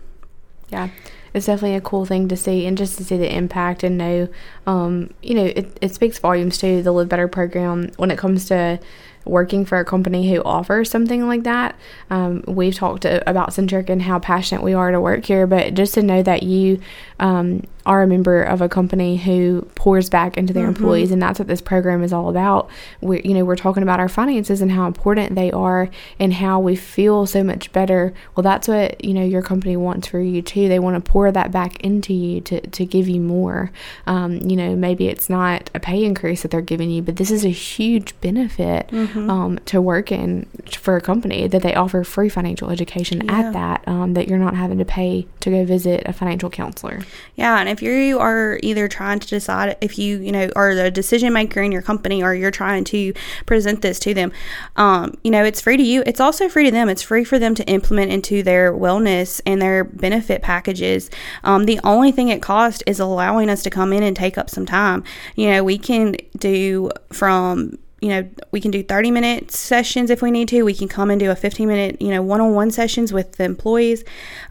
Yeah 0.70 0.88
it's 1.34 1.46
definitely 1.46 1.76
a 1.76 1.80
cool 1.80 2.04
thing 2.04 2.28
to 2.28 2.36
see 2.36 2.66
and 2.66 2.76
just 2.76 2.98
to 2.98 3.04
see 3.04 3.16
the 3.16 3.34
impact 3.34 3.82
and 3.82 3.96
know, 3.96 4.28
um, 4.66 5.12
you 5.22 5.34
know, 5.34 5.44
it, 5.44 5.78
it 5.80 5.94
speaks 5.94 6.18
volumes 6.18 6.58
to 6.58 6.82
the 6.82 6.92
Live 6.92 7.08
Better 7.08 7.28
program 7.28 7.90
when 7.96 8.10
it 8.10 8.18
comes 8.18 8.46
to 8.46 8.78
working 9.24 9.64
for 9.64 9.78
a 9.78 9.84
company 9.84 10.30
who 10.30 10.42
offers 10.42 10.90
something 10.90 11.26
like 11.26 11.44
that. 11.44 11.76
Um, 12.10 12.42
we've 12.46 12.74
talked 12.74 13.02
to, 13.02 13.28
about 13.28 13.52
Centric 13.52 13.88
and 13.88 14.02
how 14.02 14.18
passionate 14.18 14.62
we 14.62 14.74
are 14.74 14.90
to 14.90 15.00
work 15.00 15.24
here, 15.24 15.46
but 15.46 15.74
just 15.74 15.94
to 15.94 16.02
know 16.02 16.22
that 16.22 16.42
you 16.42 16.80
um, 17.20 17.62
are 17.84 18.02
a 18.02 18.06
member 18.06 18.42
of 18.42 18.60
a 18.60 18.68
company 18.68 19.16
who 19.16 19.62
pours 19.74 20.08
back 20.08 20.36
into 20.36 20.52
their 20.52 20.64
mm-hmm. 20.64 20.82
employees, 20.82 21.10
and 21.10 21.20
that's 21.20 21.38
what 21.38 21.48
this 21.48 21.60
program 21.60 22.02
is 22.02 22.12
all 22.12 22.28
about. 22.28 22.68
We, 23.00 23.22
you 23.22 23.34
know, 23.34 23.44
we're 23.44 23.56
talking 23.56 23.82
about 23.82 24.00
our 24.00 24.08
finances 24.08 24.60
and 24.60 24.70
how 24.70 24.86
important 24.86 25.34
they 25.34 25.50
are, 25.50 25.88
and 26.18 26.32
how 26.34 26.60
we 26.60 26.76
feel 26.76 27.26
so 27.26 27.42
much 27.42 27.72
better. 27.72 28.12
Well, 28.34 28.42
that's 28.42 28.68
what 28.68 29.04
you 29.04 29.14
know 29.14 29.24
your 29.24 29.42
company 29.42 29.76
wants 29.76 30.08
for 30.08 30.20
you 30.20 30.42
too. 30.42 30.68
They 30.68 30.78
want 30.78 31.02
to 31.02 31.10
pour 31.10 31.30
that 31.32 31.50
back 31.50 31.80
into 31.80 32.12
you 32.12 32.40
to 32.42 32.60
to 32.60 32.84
give 32.84 33.08
you 33.08 33.20
more. 33.20 33.72
Um, 34.06 34.38
you 34.38 34.56
know, 34.56 34.76
maybe 34.76 35.08
it's 35.08 35.28
not 35.28 35.70
a 35.74 35.80
pay 35.80 36.04
increase 36.04 36.42
that 36.42 36.50
they're 36.50 36.60
giving 36.60 36.90
you, 36.90 37.02
but 37.02 37.16
this 37.16 37.30
is 37.30 37.44
a 37.44 37.50
huge 37.50 38.18
benefit 38.20 38.88
mm-hmm. 38.88 39.11
Um, 39.16 39.58
to 39.66 39.80
work 39.80 40.10
in 40.10 40.46
for 40.70 40.96
a 40.96 41.00
company 41.00 41.46
that 41.48 41.62
they 41.62 41.74
offer 41.74 42.04
free 42.04 42.28
financial 42.28 42.70
education 42.70 43.22
yeah. 43.24 43.38
at 43.38 43.52
that. 43.52 43.88
Um, 43.88 44.14
that 44.14 44.28
you're 44.28 44.38
not 44.38 44.54
having 44.54 44.78
to 44.78 44.84
pay 44.84 45.26
to 45.40 45.50
go 45.50 45.64
visit 45.64 46.02
a 46.06 46.12
financial 46.12 46.50
counselor. 46.50 47.00
Yeah, 47.36 47.58
and 47.58 47.68
if 47.68 47.82
you 47.82 48.18
are 48.18 48.58
either 48.62 48.88
trying 48.88 49.20
to 49.20 49.28
decide 49.28 49.76
if 49.80 49.98
you, 49.98 50.18
you 50.18 50.32
know, 50.32 50.50
are 50.56 50.74
the 50.74 50.90
decision 50.90 51.32
maker 51.32 51.60
in 51.60 51.72
your 51.72 51.82
company 51.82 52.22
or 52.22 52.34
you're 52.34 52.50
trying 52.50 52.84
to 52.84 53.12
present 53.46 53.82
this 53.82 53.98
to 54.00 54.14
them, 54.14 54.32
um, 54.76 55.16
you 55.22 55.30
know, 55.30 55.44
it's 55.44 55.60
free 55.60 55.76
to 55.76 55.82
you. 55.82 56.02
It's 56.06 56.20
also 56.20 56.48
free 56.48 56.64
to 56.64 56.70
them. 56.70 56.88
It's 56.88 57.02
free 57.02 57.24
for 57.24 57.38
them 57.38 57.54
to 57.54 57.64
implement 57.68 58.12
into 58.12 58.42
their 58.42 58.72
wellness 58.72 59.40
and 59.46 59.60
their 59.60 59.84
benefit 59.84 60.42
packages. 60.42 61.10
Um, 61.44 61.64
the 61.64 61.80
only 61.84 62.12
thing 62.12 62.28
it 62.28 62.42
costs 62.42 62.82
is 62.86 63.00
allowing 63.00 63.48
us 63.48 63.62
to 63.62 63.70
come 63.70 63.92
in 63.92 64.02
and 64.02 64.16
take 64.16 64.38
up 64.38 64.50
some 64.50 64.66
time. 64.66 65.04
You 65.36 65.50
know, 65.50 65.64
we 65.64 65.78
can 65.78 66.16
do 66.38 66.90
from 67.12 67.78
you 68.02 68.08
know, 68.08 68.28
we 68.50 68.60
can 68.60 68.72
do 68.72 68.82
30 68.82 69.12
minute 69.12 69.52
sessions 69.52 70.10
if 70.10 70.22
we 70.22 70.32
need 70.32 70.48
to. 70.48 70.64
We 70.64 70.74
can 70.74 70.88
come 70.88 71.08
and 71.08 71.20
do 71.20 71.30
a 71.30 71.36
15 71.36 71.68
minute, 71.68 72.02
you 72.02 72.08
know, 72.08 72.20
one 72.20 72.40
on 72.40 72.52
one 72.52 72.72
sessions 72.72 73.12
with 73.12 73.36
the 73.36 73.44
employees. 73.44 74.02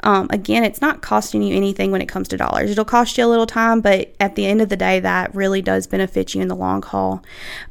Um, 0.04 0.28
again, 0.30 0.64
it's 0.64 0.80
not 0.80 1.02
costing 1.02 1.44
you 1.44 1.54
anything 1.54 1.92
when 1.92 2.02
it 2.02 2.08
comes 2.08 2.30
to 2.30 2.38
dollars. 2.38 2.72
It'll 2.72 2.86
cost 2.86 3.18
you 3.18 3.26
a 3.26 3.28
little 3.28 3.46
time, 3.46 3.82
but 3.82 4.16
at 4.22 4.36
the 4.36 4.46
end 4.46 4.62
of 4.62 4.70
the 4.70 4.78
day, 4.78 5.02
that 5.02 5.36
really 5.36 5.62
does 5.62 5.86
benefit 5.86 6.34
you 6.34 6.42
in 6.42 6.48
the 6.48 6.56
long 6.56 6.82
haul. 6.82 7.26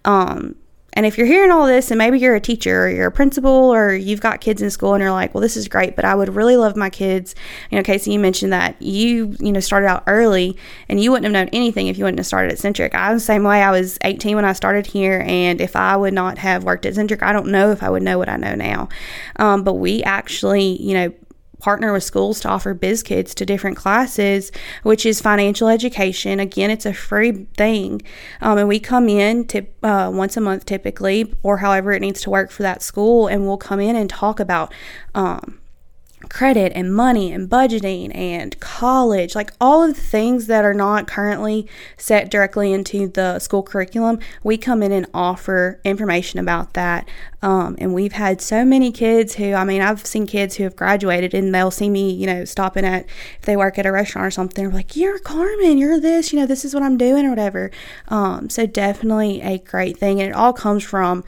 Um, 0.05 0.55
and 1.01 1.07
if 1.07 1.17
you're 1.17 1.27
hearing 1.27 1.51
all 1.51 1.67
this 1.67 1.91
and 1.91 1.97
maybe 1.97 2.19
you're 2.19 2.35
a 2.35 2.41
teacher 2.41 2.85
or 2.85 2.91
you're 2.91 3.07
a 3.07 3.11
principal 3.11 3.51
or 3.51 3.95
you've 3.95 4.21
got 4.21 4.43
kids 4.43 4.61
in 4.61 4.69
school 4.69 4.93
and 4.93 5.01
you're 5.01 5.11
like, 5.11 5.33
well, 5.33 5.41
this 5.41 5.57
is 5.57 5.67
great, 5.67 5.97
but 5.97 6.05
I 6.05 6.15
would 6.15 6.35
really 6.37 6.59
love 6.59 6.77
my 6.77 6.91
kids. 6.91 7.35
You 7.71 7.79
know, 7.79 7.83
Casey, 7.83 8.13
you 8.13 8.19
mentioned 8.19 8.53
that 8.53 8.77
you, 8.83 9.35
you 9.41 9.51
know, 9.51 9.61
started 9.61 9.87
out 9.87 10.05
early 10.07 10.59
and 10.91 11.03
you 11.03 11.11
wouldn't 11.11 11.25
have 11.25 11.33
known 11.33 11.49
anything 11.55 11.87
if 11.87 11.97
you 11.97 12.05
wouldn't 12.05 12.19
have 12.19 12.27
started 12.27 12.53
at 12.53 12.59
Centric. 12.59 12.95
I 12.95 13.15
was 13.15 13.23
the 13.23 13.27
same 13.29 13.45
way. 13.45 13.63
I 13.63 13.71
was 13.71 13.99
18 14.05 14.37
when 14.37 14.45
I 14.45 14.53
started 14.53 14.89
here. 14.89 15.25
And 15.27 15.63
if 15.63 15.75
I 15.75 15.97
would 15.97 16.13
not 16.13 16.37
have 16.37 16.65
worked 16.65 16.85
at 16.85 16.97
Centric, 16.97 17.23
I 17.23 17.33
don't 17.33 17.47
know 17.47 17.71
if 17.71 17.83
I 17.83 17.89
would 17.89 18.03
know 18.03 18.19
what 18.19 18.29
I 18.29 18.37
know 18.37 18.55
now. 18.55 18.91
Um, 19.37 19.65
but 19.65 19.77
we 19.77 20.03
actually, 20.03 20.83
you 20.83 20.93
know, 20.93 21.15
partner 21.61 21.93
with 21.93 22.03
schools 22.03 22.41
to 22.41 22.49
offer 22.49 22.75
biz 22.75 23.03
kids 23.03 23.35
to 23.35 23.47
different 23.47 23.77
classes 23.77 24.51
which 24.83 25.07
is 25.07 25.21
financial 25.21 25.69
education. 25.69 26.41
Again 26.41 26.71
it's 26.71 26.87
a 26.87 26.95
free 26.95 27.47
thing. 27.57 28.03
Um, 28.41 28.59
and 28.59 28.69
we 28.69 28.81
come 28.81 29.09
in 29.09 29.47
to 29.49 29.67
uh, 29.83 30.11
once 30.13 30.37
a 30.37 30.41
month 30.41 30.65
typically 30.67 31.33
or 31.43 31.59
however 31.59 31.93
it 31.93 32.01
needs 32.01 32.21
to 32.23 32.31
work 32.31 32.51
for 32.51 32.63
that 32.63 32.83
school 32.83 33.27
and 33.27 33.47
we'll 33.47 33.57
come 33.57 33.81
in 33.81 33.97
and 33.97 34.11
talk 34.11 34.41
about 34.41 34.73
um, 35.15 35.60
credit 36.31 36.73
and 36.75 36.95
money 36.95 37.33
and 37.33 37.51
budgeting 37.51 38.15
and 38.17 38.59
college, 38.61 39.35
like 39.35 39.53
all 39.61 39.83
of 39.83 39.95
the 39.95 40.01
things 40.01 40.47
that 40.47 40.65
are 40.65 40.73
not 40.73 41.07
currently 41.07 41.67
set 41.99 42.31
directly 42.31 42.73
into 42.73 43.09
the 43.09 43.39
school 43.41 43.63
curriculum, 43.63 44.19
we 44.43 44.57
come 44.57 44.83
in 44.83 44.93
and 44.93 45.07
offer 45.13 45.81
information 45.85 46.39
about 46.39 46.73
that. 46.75 47.07
Um, 47.43 47.77
and 47.79 47.93
we've 47.95 48.13
had 48.13 48.41
so 48.41 48.65
many 48.65 48.93
kids 48.93 49.35
who, 49.35 49.55
I 49.55 49.65
mean, 49.65 49.83
I've 49.83 50.07
seen 50.07 50.27
kids 50.27 50.57
who 50.57 50.65
have 50.65 50.77
graduated 50.77 51.35
and 51.35 51.55
they'll 51.55 51.71
see 51.71 51.91
me, 51.91 52.13
you 52.13 52.27
know, 52.27 52.45
stopping 52.45 52.85
at, 52.85 53.07
if 53.39 53.43
they 53.43 53.57
work 53.57 53.79
at 53.79 53.87
a 53.87 53.93
restaurant 53.93 54.27
or 54.27 54.31
something, 54.31 54.65
they're 54.65 54.73
like, 54.73 54.95
You're 54.95 55.19
Carmen, 55.19 55.79
you're 55.79 55.99
this, 55.99 56.33
you 56.33 56.39
know, 56.39 56.47
this 56.47 56.65
is 56.65 56.75
what 56.75 56.83
I'm 56.83 56.97
doing 56.97 57.27
or 57.27 57.31
whatever. 57.31 57.71
Um, 58.09 58.49
so 58.49 58.67
definitely 58.67 59.41
a 59.43 59.59
great 59.59 59.97
thing. 59.99 60.21
And 60.21 60.31
it 60.31 60.35
all 60.35 60.53
comes 60.53 60.85
from, 60.85 61.25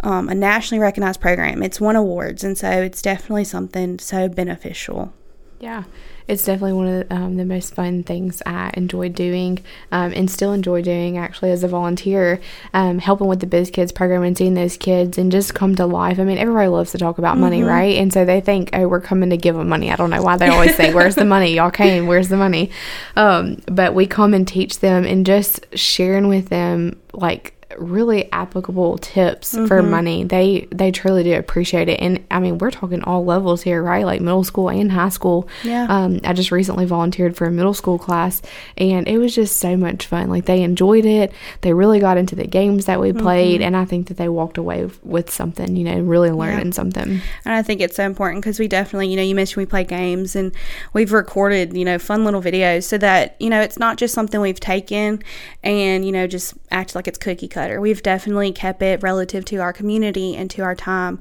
um, 0.00 0.28
a 0.28 0.34
nationally 0.34 0.80
recognized 0.80 1.20
program. 1.20 1.62
It's 1.62 1.80
won 1.80 1.96
awards, 1.96 2.44
and 2.44 2.56
so 2.56 2.70
it's 2.70 3.02
definitely 3.02 3.44
something 3.44 3.98
so 3.98 4.28
beneficial. 4.28 5.12
Yeah, 5.60 5.84
it's 6.26 6.44
definitely 6.44 6.72
one 6.72 6.86
of 6.88 7.08
the, 7.08 7.14
um, 7.14 7.36
the 7.36 7.44
most 7.44 7.74
fun 7.74 8.02
things 8.02 8.42
I 8.46 8.70
enjoy 8.74 9.10
doing 9.10 9.62
um, 9.92 10.12
and 10.14 10.30
still 10.30 10.52
enjoy 10.52 10.82
doing 10.82 11.18
actually 11.18 11.50
as 11.50 11.62
a 11.62 11.68
volunteer, 11.68 12.40
um, 12.72 12.98
helping 12.98 13.28
with 13.28 13.40
the 13.40 13.46
Biz 13.46 13.70
Kids 13.70 13.92
program 13.92 14.22
and 14.22 14.36
seeing 14.36 14.54
those 14.54 14.76
kids 14.76 15.18
and 15.18 15.30
just 15.30 15.54
come 15.54 15.74
to 15.76 15.86
life. 15.86 16.18
I 16.18 16.24
mean, 16.24 16.38
everybody 16.38 16.68
loves 16.68 16.92
to 16.92 16.98
talk 16.98 17.18
about 17.18 17.32
mm-hmm. 17.32 17.40
money, 17.42 17.62
right? 17.62 17.96
And 17.96 18.12
so 18.12 18.24
they 18.24 18.40
think, 18.40 18.70
oh, 18.72 18.88
we're 18.88 19.00
coming 19.00 19.30
to 19.30 19.36
give 19.36 19.54
them 19.54 19.68
money. 19.68 19.90
I 19.90 19.96
don't 19.96 20.10
know 20.10 20.22
why 20.22 20.36
they 20.36 20.48
always 20.48 20.74
think, 20.76 20.94
where's 20.94 21.14
the 21.14 21.24
money? 21.24 21.54
Y'all 21.54 21.70
came, 21.70 22.06
where's 22.06 22.28
the 22.28 22.36
money? 22.36 22.70
Um, 23.16 23.62
but 23.66 23.94
we 23.94 24.06
come 24.06 24.34
and 24.34 24.48
teach 24.48 24.80
them 24.80 25.04
and 25.04 25.26
just 25.26 25.66
sharing 25.76 26.28
with 26.28 26.48
them 26.48 27.00
like 27.12 27.54
really 27.78 28.30
applicable 28.32 28.98
tips 28.98 29.54
mm-hmm. 29.54 29.66
for 29.66 29.82
money. 29.82 30.24
They 30.24 30.68
they 30.70 30.90
truly 30.90 31.22
do 31.22 31.34
appreciate 31.34 31.88
it, 31.88 32.00
and 32.00 32.24
I 32.30 32.40
mean 32.40 32.58
we're 32.58 32.70
talking 32.70 33.02
all 33.02 33.24
levels 33.24 33.62
here, 33.62 33.82
right? 33.82 34.04
Like 34.04 34.20
middle 34.20 34.44
school 34.44 34.70
and 34.70 34.90
high 34.90 35.08
school. 35.08 35.48
Yeah. 35.62 35.86
Um, 35.88 36.20
I 36.24 36.32
just 36.32 36.50
recently 36.50 36.86
volunteered 36.86 37.36
for 37.36 37.46
a 37.46 37.50
middle 37.50 37.74
school 37.74 37.98
class, 37.98 38.42
and 38.76 39.08
it 39.08 39.18
was 39.18 39.34
just 39.34 39.58
so 39.58 39.76
much 39.76 40.06
fun. 40.06 40.30
Like 40.30 40.46
they 40.46 40.62
enjoyed 40.62 41.04
it. 41.04 41.32
They 41.60 41.72
really 41.72 42.00
got 42.00 42.16
into 42.16 42.34
the 42.34 42.46
games 42.46 42.86
that 42.86 43.00
we 43.00 43.12
played, 43.12 43.60
mm-hmm. 43.60 43.66
and 43.66 43.76
I 43.76 43.84
think 43.84 44.08
that 44.08 44.16
they 44.16 44.28
walked 44.28 44.58
away 44.58 44.88
with 45.02 45.30
something. 45.30 45.76
You 45.76 45.84
know, 45.84 46.00
really 46.00 46.30
learning 46.30 46.66
yeah. 46.66 46.72
something. 46.72 47.20
And 47.44 47.54
I 47.54 47.62
think 47.62 47.80
it's 47.80 47.96
so 47.96 48.04
important 48.04 48.42
because 48.42 48.58
we 48.58 48.68
definitely, 48.68 49.08
you 49.08 49.16
know, 49.16 49.22
you 49.22 49.34
mentioned 49.34 49.56
we 49.56 49.66
play 49.66 49.84
games, 49.84 50.36
and 50.36 50.54
we've 50.92 51.12
recorded, 51.12 51.76
you 51.76 51.84
know, 51.84 51.98
fun 51.98 52.24
little 52.24 52.42
videos 52.42 52.84
so 52.84 52.98
that 52.98 53.36
you 53.40 53.50
know 53.50 53.60
it's 53.60 53.78
not 53.78 53.96
just 53.96 54.14
something 54.14 54.40
we've 54.40 54.60
taken 54.60 55.22
and 55.62 56.04
you 56.04 56.12
know 56.12 56.26
just 56.26 56.54
act 56.70 56.94
like 56.94 57.08
it's 57.08 57.18
cookie 57.18 57.48
cut 57.48 57.63
better. 57.64 57.80
We've 57.80 58.02
definitely 58.02 58.52
kept 58.52 58.82
it 58.82 59.02
relative 59.02 59.46
to 59.46 59.56
our 59.56 59.72
community 59.72 60.36
and 60.36 60.50
to 60.50 60.60
our 60.60 60.74
time. 60.74 61.18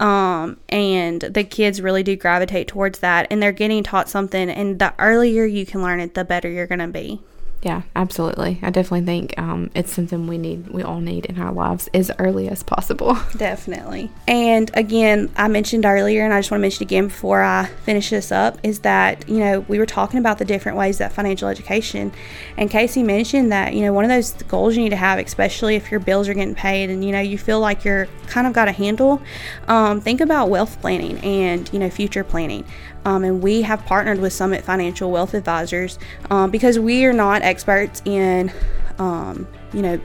Um, 0.00 0.58
and 0.68 1.20
the 1.20 1.44
kids 1.44 1.80
really 1.80 2.02
do 2.02 2.16
gravitate 2.16 2.66
towards 2.66 2.98
that 2.98 3.28
and 3.30 3.40
they're 3.40 3.52
getting 3.52 3.84
taught 3.84 4.08
something. 4.08 4.50
And 4.50 4.80
the 4.80 4.92
earlier 4.98 5.44
you 5.44 5.64
can 5.64 5.82
learn 5.82 6.00
it, 6.00 6.14
the 6.14 6.24
better 6.24 6.50
you're 6.50 6.66
going 6.66 6.80
to 6.80 6.88
be. 6.88 7.20
Yeah, 7.64 7.80
absolutely. 7.96 8.60
I 8.62 8.68
definitely 8.68 9.06
think 9.06 9.38
um, 9.38 9.70
it's 9.74 9.90
something 9.90 10.26
we 10.26 10.36
need, 10.36 10.68
we 10.68 10.82
all 10.82 11.00
need 11.00 11.24
in 11.24 11.40
our 11.40 11.50
lives 11.50 11.88
as 11.94 12.10
early 12.18 12.46
as 12.46 12.62
possible. 12.62 13.16
Definitely. 13.38 14.10
And 14.28 14.70
again, 14.74 15.30
I 15.34 15.48
mentioned 15.48 15.86
earlier, 15.86 16.24
and 16.24 16.34
I 16.34 16.40
just 16.40 16.50
want 16.50 16.58
to 16.58 16.62
mention 16.62 16.82
again 16.82 17.08
before 17.08 17.40
I 17.40 17.64
finish 17.64 18.10
this 18.10 18.30
up, 18.30 18.58
is 18.62 18.80
that, 18.80 19.26
you 19.30 19.38
know, 19.38 19.60
we 19.60 19.78
were 19.78 19.86
talking 19.86 20.20
about 20.20 20.36
the 20.36 20.44
different 20.44 20.76
ways 20.76 20.98
that 20.98 21.14
financial 21.14 21.48
education, 21.48 22.12
and 22.58 22.70
Casey 22.70 23.02
mentioned 23.02 23.50
that, 23.50 23.72
you 23.72 23.80
know, 23.80 23.94
one 23.94 24.04
of 24.04 24.10
those 24.10 24.34
goals 24.42 24.76
you 24.76 24.82
need 24.82 24.90
to 24.90 24.96
have, 24.96 25.18
especially 25.18 25.74
if 25.74 25.90
your 25.90 26.00
bills 26.00 26.28
are 26.28 26.34
getting 26.34 26.54
paid 26.54 26.90
and, 26.90 27.02
you 27.02 27.12
know, 27.12 27.20
you 27.20 27.38
feel 27.38 27.60
like 27.60 27.82
you're 27.82 28.08
kind 28.26 28.46
of 28.46 28.52
got 28.52 28.68
a 28.68 28.72
handle, 28.72 29.22
um, 29.68 30.02
think 30.02 30.20
about 30.20 30.50
wealth 30.50 30.78
planning 30.82 31.16
and, 31.20 31.72
you 31.72 31.78
know, 31.78 31.88
future 31.88 32.24
planning. 32.24 32.66
Um, 33.04 33.24
and 33.24 33.42
we 33.42 33.62
have 33.62 33.84
partnered 33.86 34.18
with 34.18 34.32
Summit 34.32 34.64
Financial 34.64 35.10
Wealth 35.10 35.34
Advisors 35.34 35.98
um, 36.30 36.50
because 36.50 36.78
we 36.78 37.04
are 37.04 37.12
not 37.12 37.42
experts 37.42 38.02
in, 38.04 38.52
um, 38.98 39.46
you 39.72 39.82
know, 39.82 40.00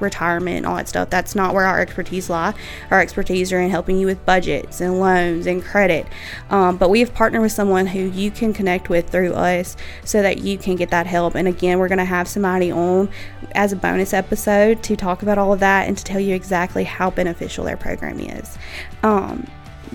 retirement 0.00 0.58
and 0.58 0.66
all 0.66 0.76
that 0.76 0.88
stuff. 0.88 1.10
That's 1.10 1.34
not 1.34 1.54
where 1.54 1.64
our 1.64 1.80
expertise 1.80 2.30
lie. 2.30 2.54
Our 2.90 3.00
expertise 3.00 3.52
are 3.52 3.60
in 3.60 3.70
helping 3.70 3.98
you 3.98 4.06
with 4.06 4.24
budgets 4.24 4.80
and 4.80 5.00
loans 5.00 5.46
and 5.46 5.64
credit. 5.64 6.06
Um, 6.50 6.76
but 6.76 6.90
we 6.90 7.00
have 7.00 7.14
partnered 7.14 7.42
with 7.42 7.52
someone 7.52 7.86
who 7.86 8.00
you 8.00 8.30
can 8.30 8.52
connect 8.52 8.88
with 8.88 9.08
through 9.10 9.32
us 9.34 9.76
so 10.04 10.22
that 10.22 10.38
you 10.38 10.58
can 10.58 10.76
get 10.76 10.90
that 10.90 11.06
help. 11.06 11.34
And 11.34 11.48
again, 11.48 11.78
we're 11.78 11.88
going 11.88 11.98
to 11.98 12.04
have 12.04 12.28
somebody 12.28 12.70
on 12.70 13.08
as 13.52 13.72
a 13.72 13.76
bonus 13.76 14.12
episode 14.12 14.82
to 14.84 14.96
talk 14.96 15.22
about 15.22 15.38
all 15.38 15.52
of 15.52 15.60
that 15.60 15.88
and 15.88 15.96
to 15.96 16.04
tell 16.04 16.20
you 16.20 16.34
exactly 16.34 16.84
how 16.84 17.10
beneficial 17.10 17.64
their 17.64 17.76
program 17.76 18.20
is. 18.20 18.58
Um, 19.02 19.46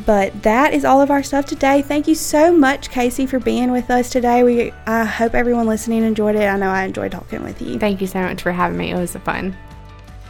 but 0.06 0.44
that 0.44 0.74
is 0.74 0.86
all 0.86 1.02
of 1.02 1.12
our 1.12 1.24
stuff 1.24 1.46
today. 1.46 1.82
Thank 1.82 2.08
you 2.08 2.16
so 2.16 2.52
much, 2.52 2.90
Casey, 2.90 3.26
for 3.26 3.40
being 3.40 3.72
with 3.72 3.90
us 3.90 4.10
today. 4.10 4.44
We 4.44 4.72
I 4.86 5.06
hope 5.06 5.34
everyone 5.34 5.68
listening 5.68 6.04
enjoyed 6.04 6.36
it. 6.36 6.46
I 6.46 6.58
know 6.58 6.70
I 6.70 6.84
enjoyed 6.84 7.12
talking 7.12 7.44
with 7.44 7.62
you. 7.62 7.80
Thank 7.80 8.02
you 8.02 8.08
so 8.08 8.22
much 8.22 8.42
for 8.42 8.52
having 8.52 8.78
me. 8.78 8.92
It 8.92 8.98
was 8.98 9.16
fun. 9.16 9.56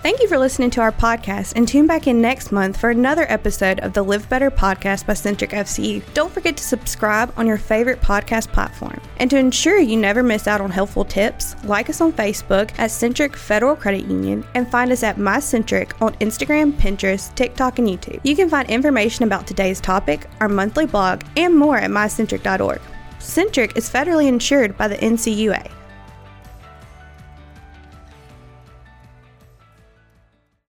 Thank 0.02 0.22
you 0.22 0.30
for 0.30 0.38
listening 0.38 0.70
to 0.72 0.82
our 0.82 0.94
podcast 0.94 1.58
and 1.58 1.68
tune 1.68 1.86
back 1.86 2.08
in 2.08 2.22
next 2.22 2.54
month 2.54 2.80
for 2.80 2.90
another 2.90 3.26
episode 3.28 3.82
of 3.82 3.92
the 3.92 4.02
Live 4.02 4.30
Better 4.30 4.50
podcast 4.50 5.06
by 5.06 5.14
Centric 5.14 5.50
FCU. 5.50 6.02
Don't 6.14 6.32
forget 6.32 6.56
to 6.56 6.64
subscribe 6.64 7.34
on 7.36 7.46
your 7.46 7.58
favorite 7.58 8.00
podcast 8.00 8.48
platform. 8.54 9.02
And 9.18 9.30
to 9.30 9.38
ensure 9.38 9.78
you 9.78 9.98
never 9.98 10.24
miss 10.24 10.48
out 10.48 10.62
on 10.62 10.72
helpful 10.72 11.04
tips, 11.04 11.62
like 11.66 11.90
us 11.90 12.00
on 12.00 12.14
Facebook 12.14 12.72
at 12.80 12.92
Centric 12.92 13.36
Federal 13.36 13.76
Credit 13.76 14.06
Union 14.06 14.46
and 14.56 14.72
find 14.72 14.90
us 14.94 15.04
at 15.04 15.18
MyCentric 15.18 16.02
on 16.02 16.14
Instagram, 16.16 16.72
Pinterest, 16.78 17.36
TikTok, 17.36 17.80
and 17.80 17.90
YouTube. 17.90 18.22
You 18.24 18.38
can 18.38 18.48
find 18.48 18.70
information 18.70 19.26
about 19.26 19.48
today's 19.48 19.82
topic, 19.82 20.30
our 20.40 20.48
monthly 20.48 20.86
blog, 20.86 21.24
and 21.36 21.54
more 21.54 21.78
at 21.78 21.92
mycentric.org. 21.92 22.80
Centric 23.20 23.76
is 23.76 23.90
federally 23.90 24.28
insured 24.30 24.78
by 24.78 24.88
the 24.88 24.96
NCUA. 24.96 25.70